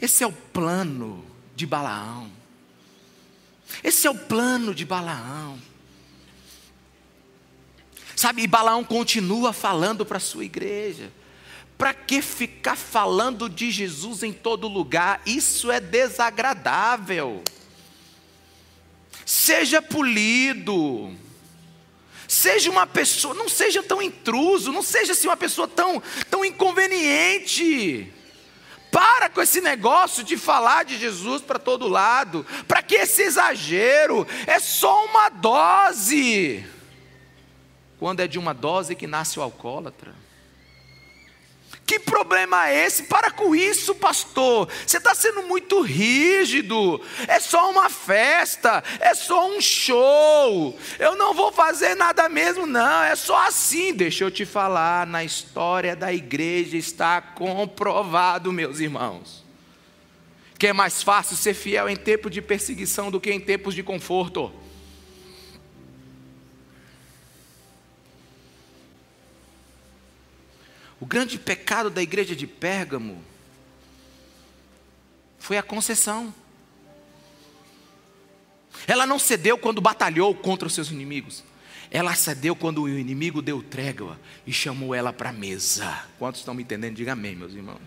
[0.01, 2.31] Esse é o plano de Balaão.
[3.83, 5.61] Esse é o plano de Balaão.
[8.15, 11.13] Sabe, e Balaão continua falando para a sua igreja.
[11.77, 15.21] Para que ficar falando de Jesus em todo lugar?
[15.27, 17.43] Isso é desagradável.
[19.27, 21.17] Seja polido.
[22.33, 28.11] Seja uma pessoa, não seja tão intruso, não seja assim uma pessoa tão, tão inconveniente.
[28.91, 32.47] Para com esse negócio de falar de Jesus para todo lado.
[32.67, 34.27] Para que esse exagero?
[34.47, 36.67] É só uma dose.
[37.99, 40.15] Quando é de uma dose que nasce o alcoólatra.
[42.13, 43.05] Problema é esse?
[43.05, 44.69] Para com isso, pastor.
[44.87, 47.01] Você está sendo muito rígido.
[47.27, 50.79] É só uma festa, é só um show.
[50.99, 53.03] Eu não vou fazer nada mesmo, não.
[53.03, 53.95] É só assim.
[53.95, 59.43] Deixa eu te falar: na história da igreja está comprovado, meus irmãos,
[60.59, 63.83] que é mais fácil ser fiel em tempo de perseguição do que em tempos de
[63.83, 64.53] conforto.
[71.03, 73.21] O grande pecado da igreja de Pérgamo
[75.37, 76.33] foi a concessão.
[78.87, 81.43] Ela não cedeu quando batalhou contra os seus inimigos.
[81.91, 86.07] Ela cedeu quando o inimigo deu trégua e chamou ela para a mesa.
[86.21, 86.95] Quantos estão me entendendo?
[86.95, 87.83] Diga amém, meus irmãos.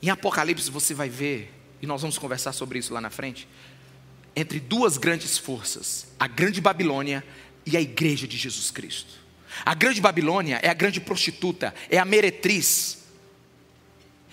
[0.00, 3.48] Em Apocalipse você vai ver, e nós vamos conversar sobre isso lá na frente,
[4.36, 7.24] entre duas grandes forças: a grande Babilônia
[7.66, 9.19] e a igreja de Jesus Cristo.
[9.64, 12.98] A grande Babilônia é a grande prostituta, é a meretriz,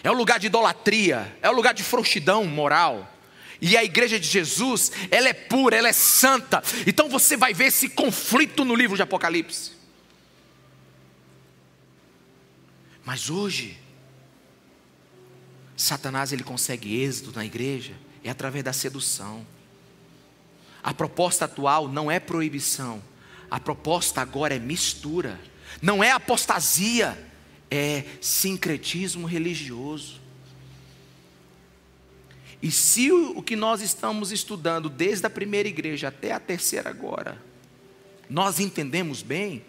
[0.03, 3.13] é o lugar de idolatria, é o lugar de frouxidão moral.
[3.59, 6.61] E a igreja de Jesus, ela é pura, ela é santa.
[6.85, 9.71] Então você vai ver esse conflito no livro de Apocalipse.
[13.03, 13.77] Mas hoje,
[15.75, 17.93] Satanás ele consegue êxito na igreja
[18.27, 19.45] é através da sedução.
[20.83, 23.01] A proposta atual não é proibição,
[23.49, 25.39] a proposta agora é mistura.
[25.81, 27.17] Não é apostasia,
[27.69, 30.21] é sincretismo religioso.
[32.61, 37.41] E se o que nós estamos estudando desde a primeira igreja até a terceira agora,
[38.29, 39.63] nós entendemos bem,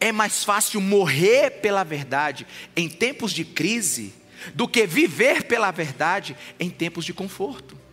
[0.00, 4.14] é mais fácil morrer pela verdade em tempos de crise
[4.54, 7.83] do que viver pela verdade em tempos de conforto.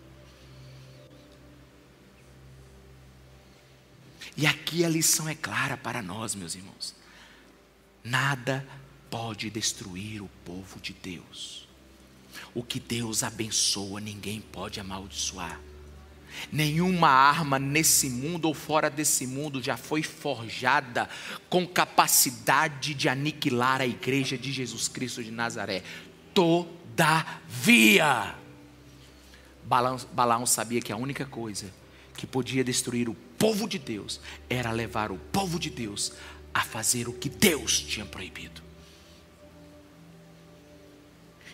[4.37, 6.95] E aqui a lição é clara para nós, meus irmãos.
[8.03, 8.65] Nada
[9.09, 11.67] pode destruir o povo de Deus.
[12.53, 15.59] O que Deus abençoa, ninguém pode amaldiçoar.
[16.49, 21.09] Nenhuma arma nesse mundo ou fora desse mundo já foi forjada
[21.49, 25.83] com capacidade de aniquilar a igreja de Jesus Cristo de Nazaré.
[26.33, 26.73] Todavia,
[29.65, 31.80] Balaão sabia que a única coisa
[32.15, 34.19] que podia destruir o povo de Deus
[34.49, 36.13] era levar o povo de Deus
[36.53, 38.61] a fazer o que Deus tinha proibido.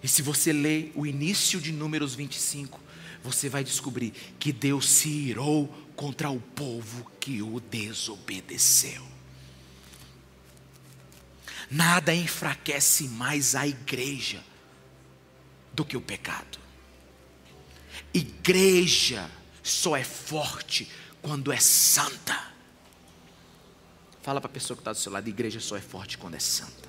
[0.03, 2.79] E se você ler o início de Números 25,
[3.23, 9.03] você vai descobrir que Deus se irou contra o povo que o desobedeceu.
[11.69, 14.43] Nada enfraquece mais a igreja
[15.73, 16.59] do que o pecado.
[18.13, 19.29] Igreja
[19.67, 20.89] só é forte
[21.21, 22.47] quando é santa.
[24.21, 26.39] Fala para a pessoa que está do seu lado: igreja só é forte quando é
[26.39, 26.87] santa.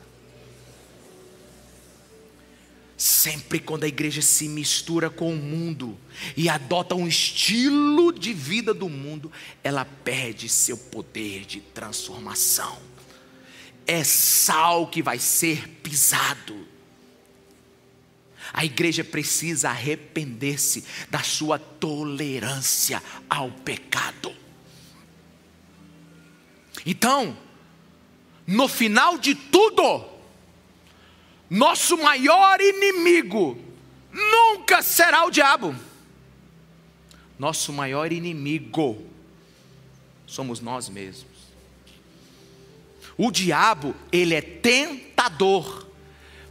[2.97, 5.97] Sempre quando a igreja se mistura com o mundo
[6.37, 9.31] e adota um estilo de vida do mundo,
[9.62, 12.77] ela perde seu poder de transformação.
[13.87, 16.66] É sal que vai ser pisado
[18.53, 24.34] a igreja precisa arrepender-se da sua tolerância ao pecado.
[26.84, 27.36] Então,
[28.46, 30.05] no final de tudo,
[31.51, 33.59] nosso maior inimigo
[34.12, 35.74] nunca será o diabo.
[37.38, 39.07] Nosso maior inimigo
[40.26, 41.38] somos nós mesmos.
[43.16, 45.88] O diabo, ele é tentador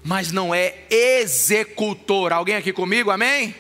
[0.07, 2.31] mas não é executor.
[2.31, 3.53] Alguém aqui comigo, amém?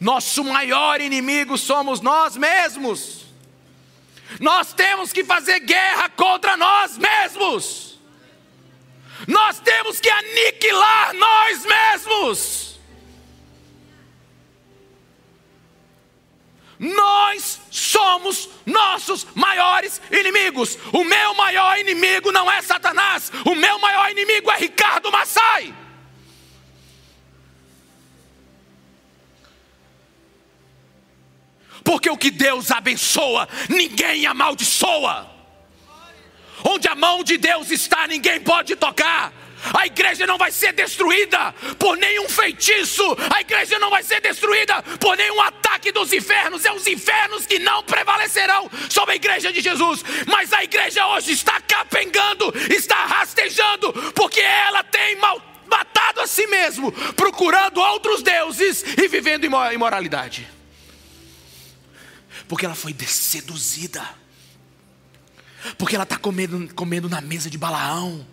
[0.00, 3.26] Nosso maior inimigo somos nós mesmos.
[4.40, 8.00] Nós temos que fazer guerra contra nós mesmos.
[9.28, 12.79] Nós temos que aniquilar nós mesmos.
[16.80, 20.78] Nós somos nossos maiores inimigos.
[20.94, 23.30] O meu maior inimigo não é Satanás.
[23.44, 25.74] O meu maior inimigo é Ricardo Massai.
[31.84, 35.30] Porque o que Deus abençoa, ninguém amaldiçoa.
[36.64, 39.34] Onde a mão de Deus está, ninguém pode tocar.
[39.74, 43.04] A igreja não vai ser destruída por nenhum feitiço,
[43.34, 46.64] a igreja não vai ser destruída por nenhum ataque dos infernos.
[46.64, 50.02] É os infernos que não prevalecerão sobre a igreja de Jesus.
[50.26, 56.46] Mas a igreja hoje está capengando, está rastejando, porque ela tem mal, matado a si
[56.46, 60.60] mesmo, procurando outros deuses e vivendo imoralidade
[62.50, 64.02] porque ela foi seduzida,
[65.78, 68.26] porque ela está comendo, comendo na mesa de Balaão,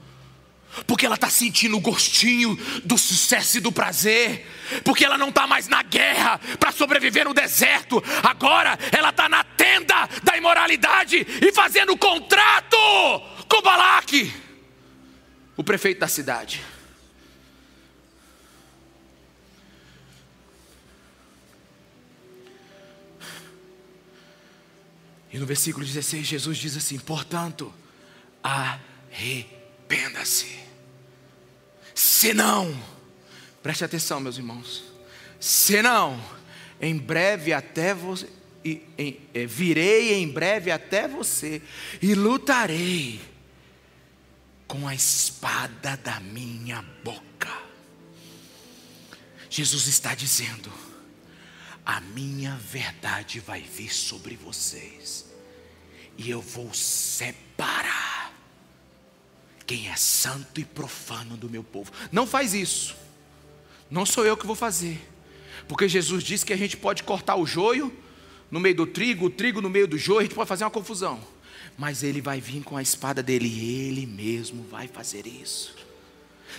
[0.86, 4.46] porque ela está sentindo o gostinho do sucesso e do prazer,
[4.84, 9.44] porque ela não está mais na guerra para sobreviver no deserto, agora ela está na
[9.44, 12.78] tenda da imoralidade e fazendo contrato
[13.48, 14.34] com Balaque,
[15.56, 16.62] o prefeito da cidade.
[25.32, 27.72] E no versículo 16, Jesus diz assim: portanto,
[28.42, 30.67] arrependa-se.
[31.98, 32.80] Senão,
[33.64, 34.84] preste atenção, meus irmãos,
[35.40, 36.24] senão,
[36.80, 38.30] em breve até você,
[38.64, 41.60] e, é, virei em breve até você
[42.00, 43.20] e lutarei
[44.68, 47.52] com a espada da minha boca.
[49.50, 50.72] Jesus está dizendo:
[51.84, 55.26] a minha verdade vai vir sobre vocês
[56.16, 58.07] e eu vou separar
[59.68, 61.92] quem é santo e profano do meu povo.
[62.10, 62.96] Não faz isso.
[63.92, 64.98] Não sou eu que vou fazer.
[65.68, 67.94] Porque Jesus disse que a gente pode cortar o joio
[68.50, 70.72] no meio do trigo, o trigo no meio do joio, a gente pode fazer uma
[70.72, 71.20] confusão.
[71.78, 75.76] Mas ele vai vir com a espada dele e ele mesmo vai fazer isso.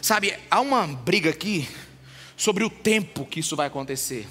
[0.03, 1.67] Sabe, há uma briga aqui
[2.37, 4.29] sobre o tempo que isso vai acontecer.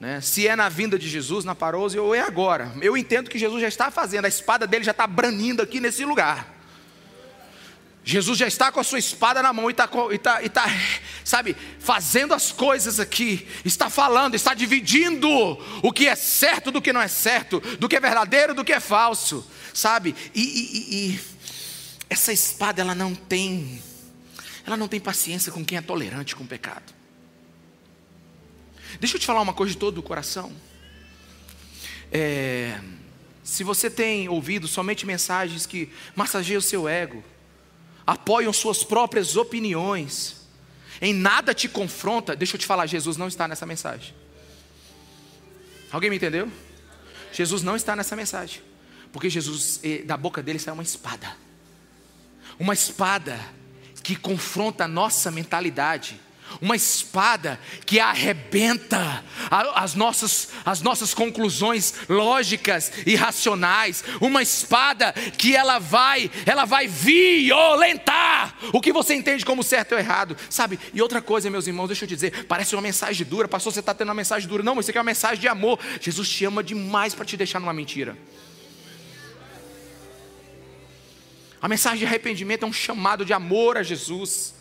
[0.00, 0.22] Né?
[0.22, 2.74] Se é na vinda de Jesus, na parousia, ou é agora.
[2.80, 6.04] Eu entendo que Jesus já está fazendo, a espada dele já está branindo aqui nesse
[6.04, 6.53] lugar.
[8.04, 10.66] Jesus já está com a sua espada na mão e está, e está, e está,
[11.24, 15.26] sabe, fazendo as coisas aqui, está falando, está dividindo
[15.82, 18.74] o que é certo do que não é certo, do que é verdadeiro do que
[18.74, 20.14] é falso, sabe?
[20.34, 21.20] E, e, e
[22.10, 23.82] essa espada ela não tem,
[24.66, 26.92] ela não tem paciência com quem é tolerante com o pecado.
[29.00, 30.52] Deixa eu te falar uma coisa de todo o coração.
[32.12, 32.78] É,
[33.42, 37.24] se você tem ouvido somente mensagens que massageiam o seu ego,
[38.06, 40.36] apoiam suas próprias opiniões,
[41.00, 44.14] em nada te confronta, deixa eu te falar, Jesus não está nessa mensagem.
[45.90, 46.50] Alguém me entendeu?
[47.32, 48.62] Jesus não está nessa mensagem,
[49.12, 51.36] porque Jesus, eh, da boca dele sai uma espada,
[52.58, 53.38] uma espada
[54.02, 56.20] que confronta a nossa mentalidade,
[56.60, 59.24] uma espada que arrebenta
[59.74, 66.86] as nossas, as nossas conclusões lógicas e racionais, uma espada que ela vai, ela vai
[66.86, 70.78] violentar o que você entende como certo ou errado, sabe?
[70.92, 73.94] E outra coisa, meus irmãos, deixa eu dizer, parece uma mensagem dura, pastor, você está
[73.94, 75.78] tendo uma mensagem dura, não, mas isso aqui é uma mensagem de amor.
[76.00, 78.16] Jesus te ama demais para te deixar numa mentira.
[81.60, 84.54] A mensagem de arrependimento é um chamado de amor a Jesus.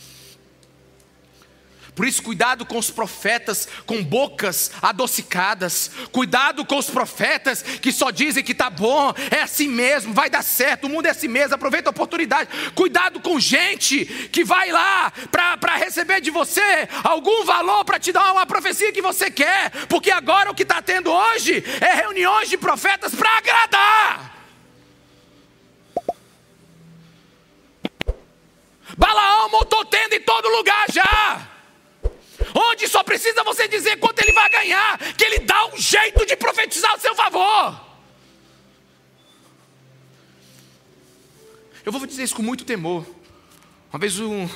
[1.95, 5.91] Por isso, cuidado com os profetas com bocas adocicadas.
[6.11, 10.43] Cuidado com os profetas que só dizem que está bom, é assim mesmo, vai dar
[10.43, 12.49] certo, o mundo é assim mesmo, aproveita a oportunidade.
[12.73, 18.31] Cuidado com gente que vai lá para receber de você algum valor para te dar
[18.31, 22.57] uma profecia que você quer, porque agora o que está tendo hoje é reuniões de
[22.57, 24.33] profetas para agradar.
[28.97, 31.52] Balaão montou tenda em todo lugar já
[32.53, 36.35] onde só precisa você dizer quanto ele vai ganhar, que ele dá um jeito de
[36.35, 37.93] profetizar a seu favor.
[41.85, 43.05] Eu vou dizer isso com muito temor.
[43.91, 44.47] Uma vez um,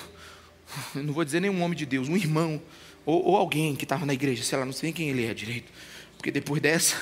[0.95, 2.61] não vou dizer nenhum homem de Deus, um irmão,
[3.05, 5.71] ou, ou alguém que estava na igreja, sei lá, não sei quem ele é direito,
[6.17, 6.95] porque depois dessa,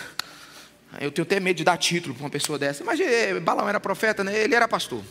[1.00, 2.84] eu tenho até medo de dar título para uma pessoa dessa.
[2.84, 4.38] Mas é, Balaão era profeta, né?
[4.38, 5.04] ele era pastor.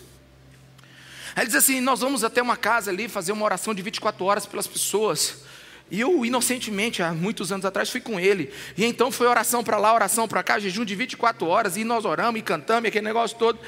[1.37, 4.25] Aí ele diz assim: Nós vamos até uma casa ali fazer uma oração de 24
[4.25, 5.45] horas pelas pessoas
[5.91, 8.51] E eu, inocentemente, há muitos anos atrás, fui com ele.
[8.77, 12.05] E então foi oração para lá, oração para cá, jejum de 24 horas, e nós
[12.05, 13.59] oramos e cantamos, e aquele negócio todo.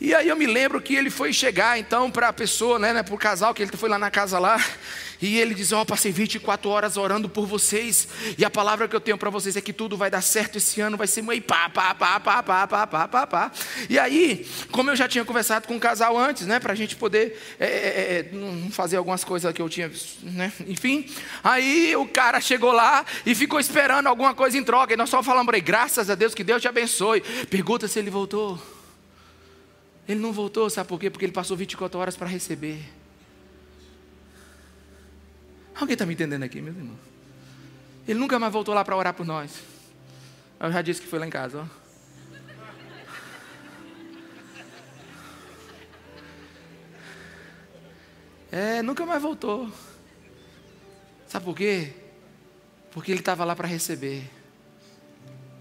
[0.00, 3.02] E aí eu me lembro que ele foi chegar então para a pessoa, né, né
[3.02, 4.64] para o casal, que ele foi lá na casa lá,
[5.20, 8.06] e ele diz: Ó, oh, passei 24 horas orando por vocês,
[8.38, 10.80] e a palavra que eu tenho para vocês é que tudo vai dar certo esse
[10.80, 13.52] ano, vai ser meio pá, pá, pá, pá, pá, pá, pá, pá, pá.
[13.90, 16.94] E aí, como eu já tinha conversado com o casal antes, né, para a gente
[16.94, 19.90] poder é, é, é, fazer algumas coisas que eu tinha,
[20.22, 21.06] né, enfim,
[21.42, 25.24] aí o cara chegou lá e ficou esperando alguma coisa em troca, e nós só
[25.24, 27.20] falamos para graças a Deus, que Deus te abençoe.
[27.50, 28.77] Pergunta se ele voltou.
[30.08, 31.10] Ele não voltou, sabe por quê?
[31.10, 32.82] Porque ele passou 24 horas para receber.
[35.78, 36.98] Alguém está me entendendo aqui, meus irmãos?
[38.08, 39.62] Ele nunca mais voltou lá para orar por nós.
[40.58, 41.88] Eu já disse que foi lá em casa, ó.
[48.50, 49.70] É, nunca mais voltou.
[51.26, 51.92] Sabe por quê?
[52.92, 54.24] Porque ele estava lá para receber.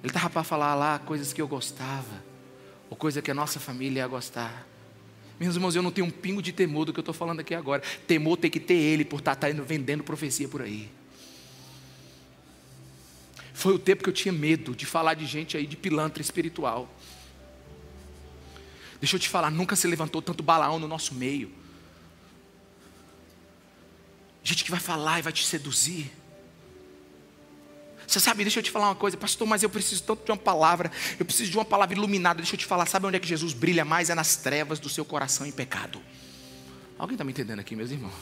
[0.01, 2.26] Ele estava para falar lá coisas que eu gostava
[2.89, 4.67] ou coisa que a nossa família ia gostar.
[5.39, 7.53] Meus irmãos, eu não tenho um pingo de temor do que eu estou falando aqui
[7.53, 7.81] agora.
[8.07, 10.89] Temor tem que ter ele por estar, tá, estar vendendo profecia por aí.
[13.53, 16.89] Foi o tempo que eu tinha medo de falar de gente aí de pilantra espiritual.
[18.99, 21.51] Deixa eu te falar, nunca se levantou tanto balaão no nosso meio.
[24.43, 26.11] Gente que vai falar e vai te seduzir.
[28.07, 30.37] Você sabe, deixa eu te falar uma coisa, pastor, mas eu preciso tanto de uma
[30.37, 30.89] palavra,
[31.19, 32.37] eu preciso de uma palavra iluminada.
[32.37, 34.09] Deixa eu te falar, sabe onde é que Jesus brilha mais?
[34.09, 36.01] É nas trevas do seu coração em pecado.
[36.97, 38.13] Alguém está me entendendo aqui, meus irmãos?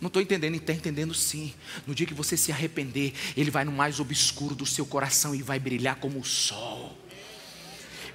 [0.00, 1.54] Não estou entendendo, está entendendo sim.
[1.86, 5.40] No dia que você se arrepender, Ele vai no mais obscuro do seu coração e
[5.40, 6.98] vai brilhar como o sol.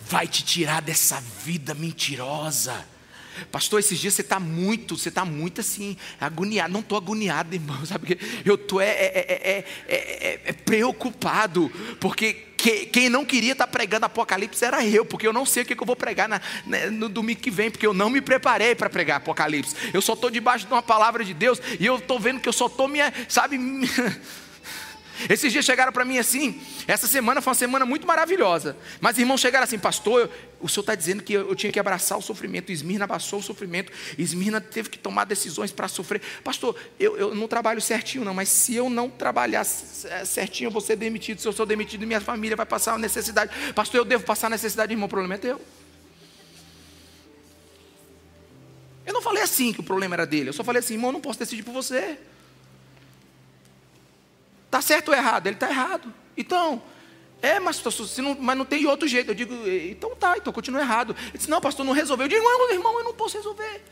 [0.02, 2.86] Vai te tirar dessa vida mentirosa
[3.52, 6.74] Pastor, esses dias você está muito, você está muito assim, agoniado.
[6.74, 8.18] Não estou agoniado, irmão, sabe?
[8.46, 14.06] Eu estou é, é, é, é, preocupado, porque que, quem não queria estar tá pregando
[14.06, 16.90] Apocalipse era eu, porque eu não sei o que, que eu vou pregar na, né,
[16.90, 19.76] no domingo que vem, porque eu não me preparei para pregar Apocalipse.
[19.94, 22.54] Eu só estou debaixo de uma palavra de Deus e eu estou vendo que eu
[22.54, 23.58] só estou minha, sabe?
[25.30, 28.76] Esses dias chegaram para mim assim, essa semana foi uma semana muito maravilhosa.
[29.00, 32.22] Mas irmãos chegaram assim, pastor, o senhor está dizendo que eu, tinha que abraçar o
[32.22, 32.72] sofrimento.
[32.72, 33.92] Esmirna abraçou o sofrimento.
[34.18, 36.22] Esmirna teve que tomar decisões para sofrer.
[36.44, 40.82] Pastor, eu, eu não trabalho certinho, não, mas se eu não trabalhar certinho, eu vou
[40.82, 41.42] ser demitido.
[41.42, 43.52] Se eu sou demitido, minha família vai passar necessidade.
[43.74, 45.62] Pastor, eu devo passar necessidade, irmão, o problema é teu.
[49.06, 50.50] Eu não falei assim que o problema era dele.
[50.50, 52.18] Eu só falei assim, irmão, eu não posso decidir por você.
[54.72, 55.48] Está certo ou errado?
[55.48, 56.14] Ele está errado.
[56.38, 56.82] Então,
[57.42, 59.32] é, mas, pastor, não, mas não tem outro jeito.
[59.32, 61.14] Eu digo, então tá, então continua errado.
[61.28, 62.24] Ele disse, não, pastor, não resolveu.
[62.24, 63.84] Eu digo, não, irmão, eu não posso resolver.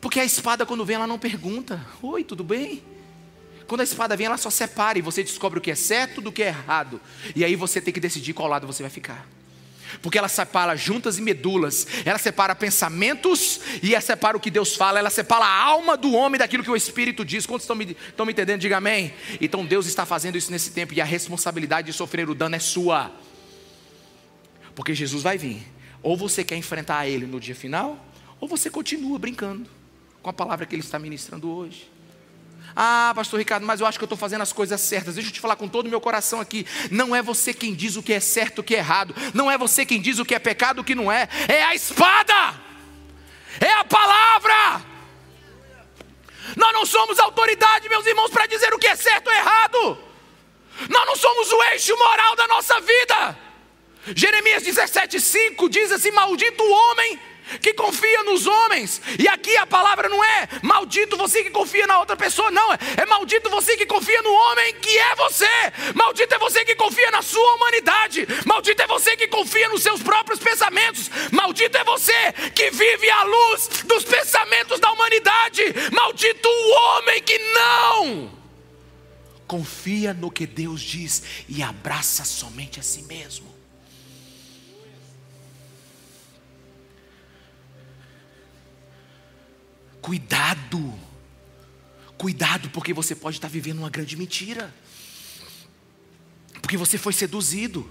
[0.00, 2.82] Porque a espada, quando vem, ela não pergunta: Oi, tudo bem?
[3.68, 6.32] Quando a espada vem, ela só separa e você descobre o que é certo do
[6.32, 7.00] que é errado.
[7.34, 9.24] E aí você tem que decidir qual lado você vai ficar
[10.02, 14.74] porque ela separa juntas e medulas, ela separa pensamentos e ela separa o que Deus
[14.74, 17.46] fala, ela separa a alma do homem daquilo que o Espírito diz.
[17.46, 18.60] Quantos estão me, estão me entendendo?
[18.60, 19.12] Diga amém.
[19.40, 22.58] Então Deus está fazendo isso nesse tempo e a responsabilidade de sofrer o dano é
[22.60, 23.12] sua,
[24.74, 25.62] porque Jesus vai vir.
[26.02, 28.04] Ou você quer enfrentar Ele no dia final,
[28.38, 29.68] ou você continua brincando
[30.22, 31.93] com a palavra que Ele está ministrando hoje.
[32.76, 35.14] Ah, pastor Ricardo, mas eu acho que eu estou fazendo as coisas certas.
[35.14, 36.66] Deixa eu te falar com todo o meu coração aqui.
[36.90, 39.14] Não é você quem diz o que é certo, o que é errado.
[39.32, 41.28] Não é você quem diz o que é pecado, o que não é.
[41.48, 42.54] É a espada.
[43.60, 44.82] É a palavra.
[46.56, 49.98] Nós não somos autoridade, meus irmãos, para dizer o que é certo ou errado.
[50.88, 53.38] Nós não somos o eixo moral da nossa vida.
[54.14, 57.20] Jeremias 17,5 diz assim: Maldito o homem
[57.60, 59.00] que confia nos homens.
[59.18, 62.72] E aqui a palavra não é maldito você que confia na outra pessoa, não.
[62.72, 65.48] É maldito você que confia no homem que é você.
[65.94, 68.26] Maldito é você que confia na sua humanidade.
[68.44, 71.10] Maldito é você que confia nos seus próprios pensamentos.
[71.32, 75.62] Maldito é você que vive à luz dos pensamentos da humanidade.
[75.92, 78.44] Maldito o homem que não
[79.46, 83.53] confia no que Deus diz e abraça somente a si mesmo.
[90.04, 90.92] Cuidado.
[92.18, 94.70] Cuidado, porque você pode estar vivendo uma grande mentira.
[96.60, 97.90] Porque você foi seduzido.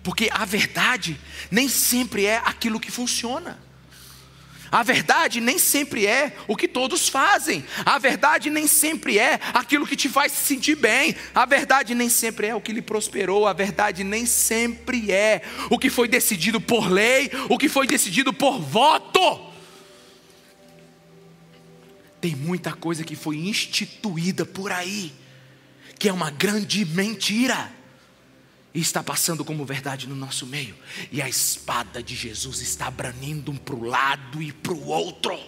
[0.00, 1.20] Porque a verdade
[1.50, 3.58] nem sempre é aquilo que funciona.
[4.70, 7.64] A verdade nem sempre é o que todos fazem.
[7.84, 11.16] A verdade nem sempre é aquilo que te faz se sentir bem.
[11.34, 13.48] A verdade nem sempre é o que lhe prosperou.
[13.48, 18.32] A verdade nem sempre é o que foi decidido por lei, o que foi decidido
[18.32, 19.49] por voto.
[22.20, 25.12] Tem muita coisa que foi instituída por aí,
[25.98, 27.72] que é uma grande mentira,
[28.72, 30.76] e está passando como verdade no nosso meio,
[31.10, 35.38] e a espada de Jesus está branindo um para o lado e para o outro.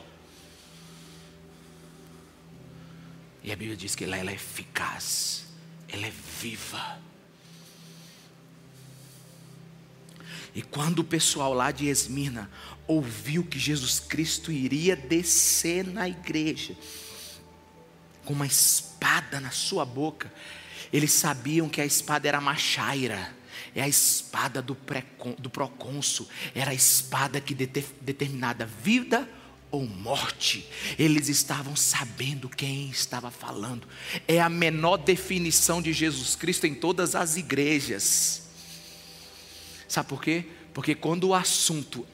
[3.45, 5.47] E a Bíblia diz que ela, ela é eficaz,
[5.89, 7.12] ela é viva.
[10.55, 12.51] E quando o pessoal lá de Esmirna
[12.87, 16.77] ouviu que Jesus Cristo iria descer na igreja
[18.25, 20.33] com uma espada na sua boca,
[20.93, 23.35] eles sabiam que a espada era machaira,
[23.75, 24.77] é a espada do,
[25.39, 29.29] do procônsul, era a espada que determinada vida
[29.71, 30.69] ou morte.
[30.99, 33.89] Eles estavam sabendo quem estava falando.
[34.29, 38.43] É a menor definição de Jesus Cristo em todas as igrejas.
[39.93, 40.47] Sabe por quê?
[40.73, 42.07] Porque quando o assunto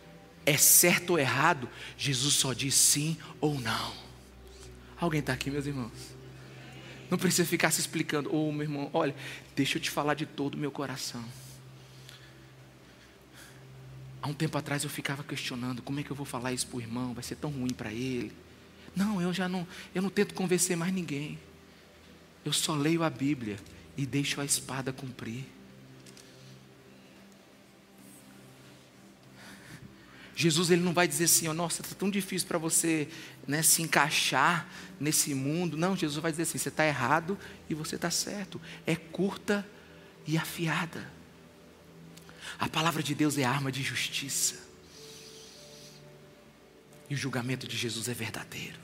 [0.44, 3.94] é certo ou errado, Jesus só diz sim ou não.
[5.00, 5.92] Alguém está aqui, meus irmãos?
[7.08, 8.34] Não precisa ficar se explicando.
[8.34, 9.14] Ô oh, meu irmão, olha,
[9.54, 11.24] deixa eu te falar de todo o meu coração.
[14.20, 16.78] Há um tempo atrás eu ficava questionando como é que eu vou falar isso para
[16.78, 18.32] o irmão, vai ser tão ruim para ele.
[18.96, 19.64] Não, eu já não,
[19.94, 21.38] eu não tento convencer mais ninguém.
[22.44, 23.56] Eu só leio a Bíblia
[23.96, 25.44] e deixo a espada cumprir.
[30.41, 33.09] Jesus ele não vai dizer assim, oh, nossa, está tão difícil para você
[33.45, 34.68] né, se encaixar
[35.01, 35.76] nesse mundo.
[35.76, 37.36] Não, Jesus vai dizer assim, você está errado
[37.68, 38.61] e você está certo.
[38.86, 39.66] É curta
[40.24, 41.11] e afiada.
[42.57, 44.55] A palavra de Deus é arma de justiça.
[47.11, 48.78] E o julgamento de Jesus é verdadeiro.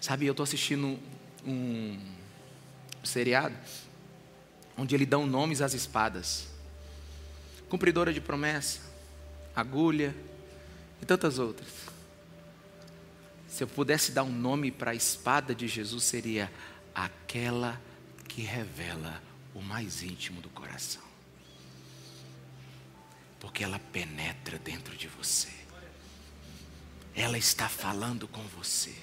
[0.00, 0.98] Sabe, eu estou assistindo
[1.44, 2.00] um
[3.04, 3.54] seriado
[4.74, 6.46] onde ele dão nomes às espadas.
[7.68, 8.91] Cumpridora de promessa,
[9.54, 10.14] agulha
[11.00, 11.68] e tantas outras.
[13.48, 16.50] Se eu pudesse dar um nome para a espada de Jesus, seria
[16.94, 17.80] aquela
[18.28, 19.22] que revela
[19.54, 21.12] o mais íntimo do coração
[23.42, 25.48] porque ela penetra dentro de você.
[27.12, 28.94] Ela está falando com você.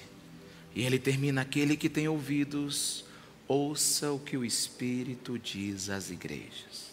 [0.74, 3.04] E ele termina: aquele que tem ouvidos,
[3.46, 6.90] ouça o que o Espírito diz às igrejas.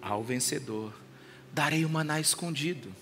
[0.00, 0.94] Ao vencedor,
[1.56, 2.92] darei o maná escondido.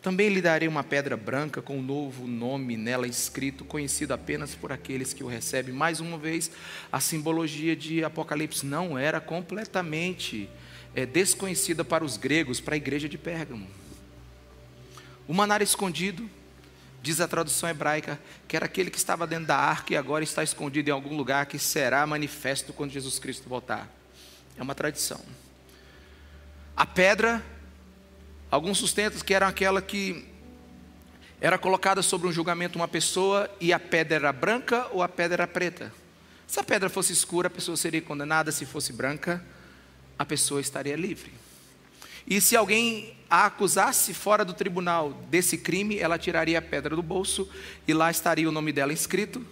[0.00, 4.70] Também lhe darei uma pedra branca com um novo nome nela escrito, conhecido apenas por
[4.70, 5.74] aqueles que o recebem.
[5.74, 6.52] Mais uma vez,
[6.92, 10.48] a simbologia de Apocalipse não era completamente
[10.94, 13.66] é, desconhecida para os gregos, para a igreja de Pérgamo.
[15.26, 16.30] O maná escondido,
[17.02, 20.44] diz a tradução hebraica, que era aquele que estava dentro da arca e agora está
[20.44, 23.90] escondido em algum lugar que será manifesto quando Jesus Cristo voltar.
[24.56, 25.20] É uma tradição.
[26.76, 27.44] A pedra,
[28.50, 30.26] alguns sustentos que eram aquela que
[31.40, 35.42] era colocada sobre um julgamento uma pessoa e a pedra era branca ou a pedra
[35.42, 35.92] era preta.
[36.46, 39.44] Se a pedra fosse escura, a pessoa seria condenada, se fosse branca,
[40.18, 41.32] a pessoa estaria livre.
[42.26, 47.02] E se alguém a acusasse fora do tribunal desse crime, ela tiraria a pedra do
[47.02, 47.48] bolso
[47.88, 49.44] e lá estaria o nome dela inscrito,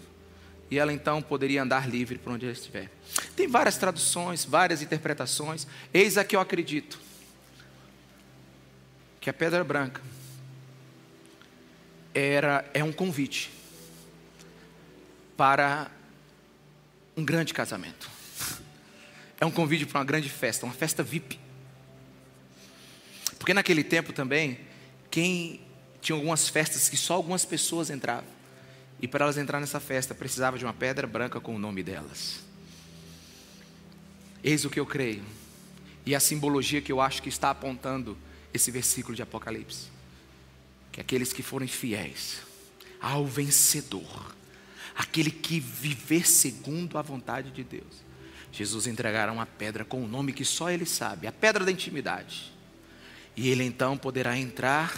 [0.71, 2.91] e ela então poderia andar livre por onde ela estiver.
[3.35, 5.67] Tem várias traduções, várias interpretações.
[5.93, 7.01] Eis a que eu acredito:
[9.21, 10.01] que a pedra branca
[12.15, 13.51] era, é um convite
[15.37, 15.91] para
[17.17, 18.21] um grande casamento
[19.41, 21.41] é um convite para uma grande festa, uma festa VIP.
[23.39, 24.61] Porque naquele tempo também,
[25.11, 25.63] quem
[26.03, 28.29] tinha algumas festas que só algumas pessoas entravam.
[29.01, 32.41] E para elas entrar nessa festa, precisava de uma pedra branca com o nome delas.
[34.45, 35.25] Eis o que eu creio.
[36.05, 38.17] E a simbologia que eu acho que está apontando
[38.53, 39.89] esse versículo de Apocalipse.
[40.93, 42.43] Que aqueles que forem fiéis
[43.01, 44.35] ao vencedor,
[44.95, 48.11] aquele que viver segundo a vontade de Deus,
[48.53, 51.71] Jesus entregará uma pedra com o um nome que só ele sabe, a pedra da
[51.71, 52.53] intimidade.
[53.37, 54.93] E ele então poderá entrar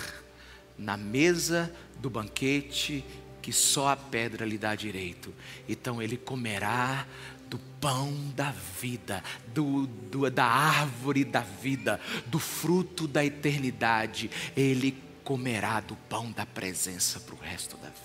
[0.79, 3.05] na mesa do banquete
[3.43, 5.35] que só a pedra lhe dá direito.
[5.69, 7.07] Então ele comerá
[7.53, 14.31] do pão da vida, do, do, da árvore da vida, do fruto da eternidade.
[14.57, 18.01] Ele comerá do pão da presença para o resto da vida.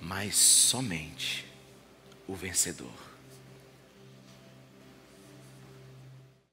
[0.00, 1.44] Mas somente
[2.26, 3.07] o vencedor.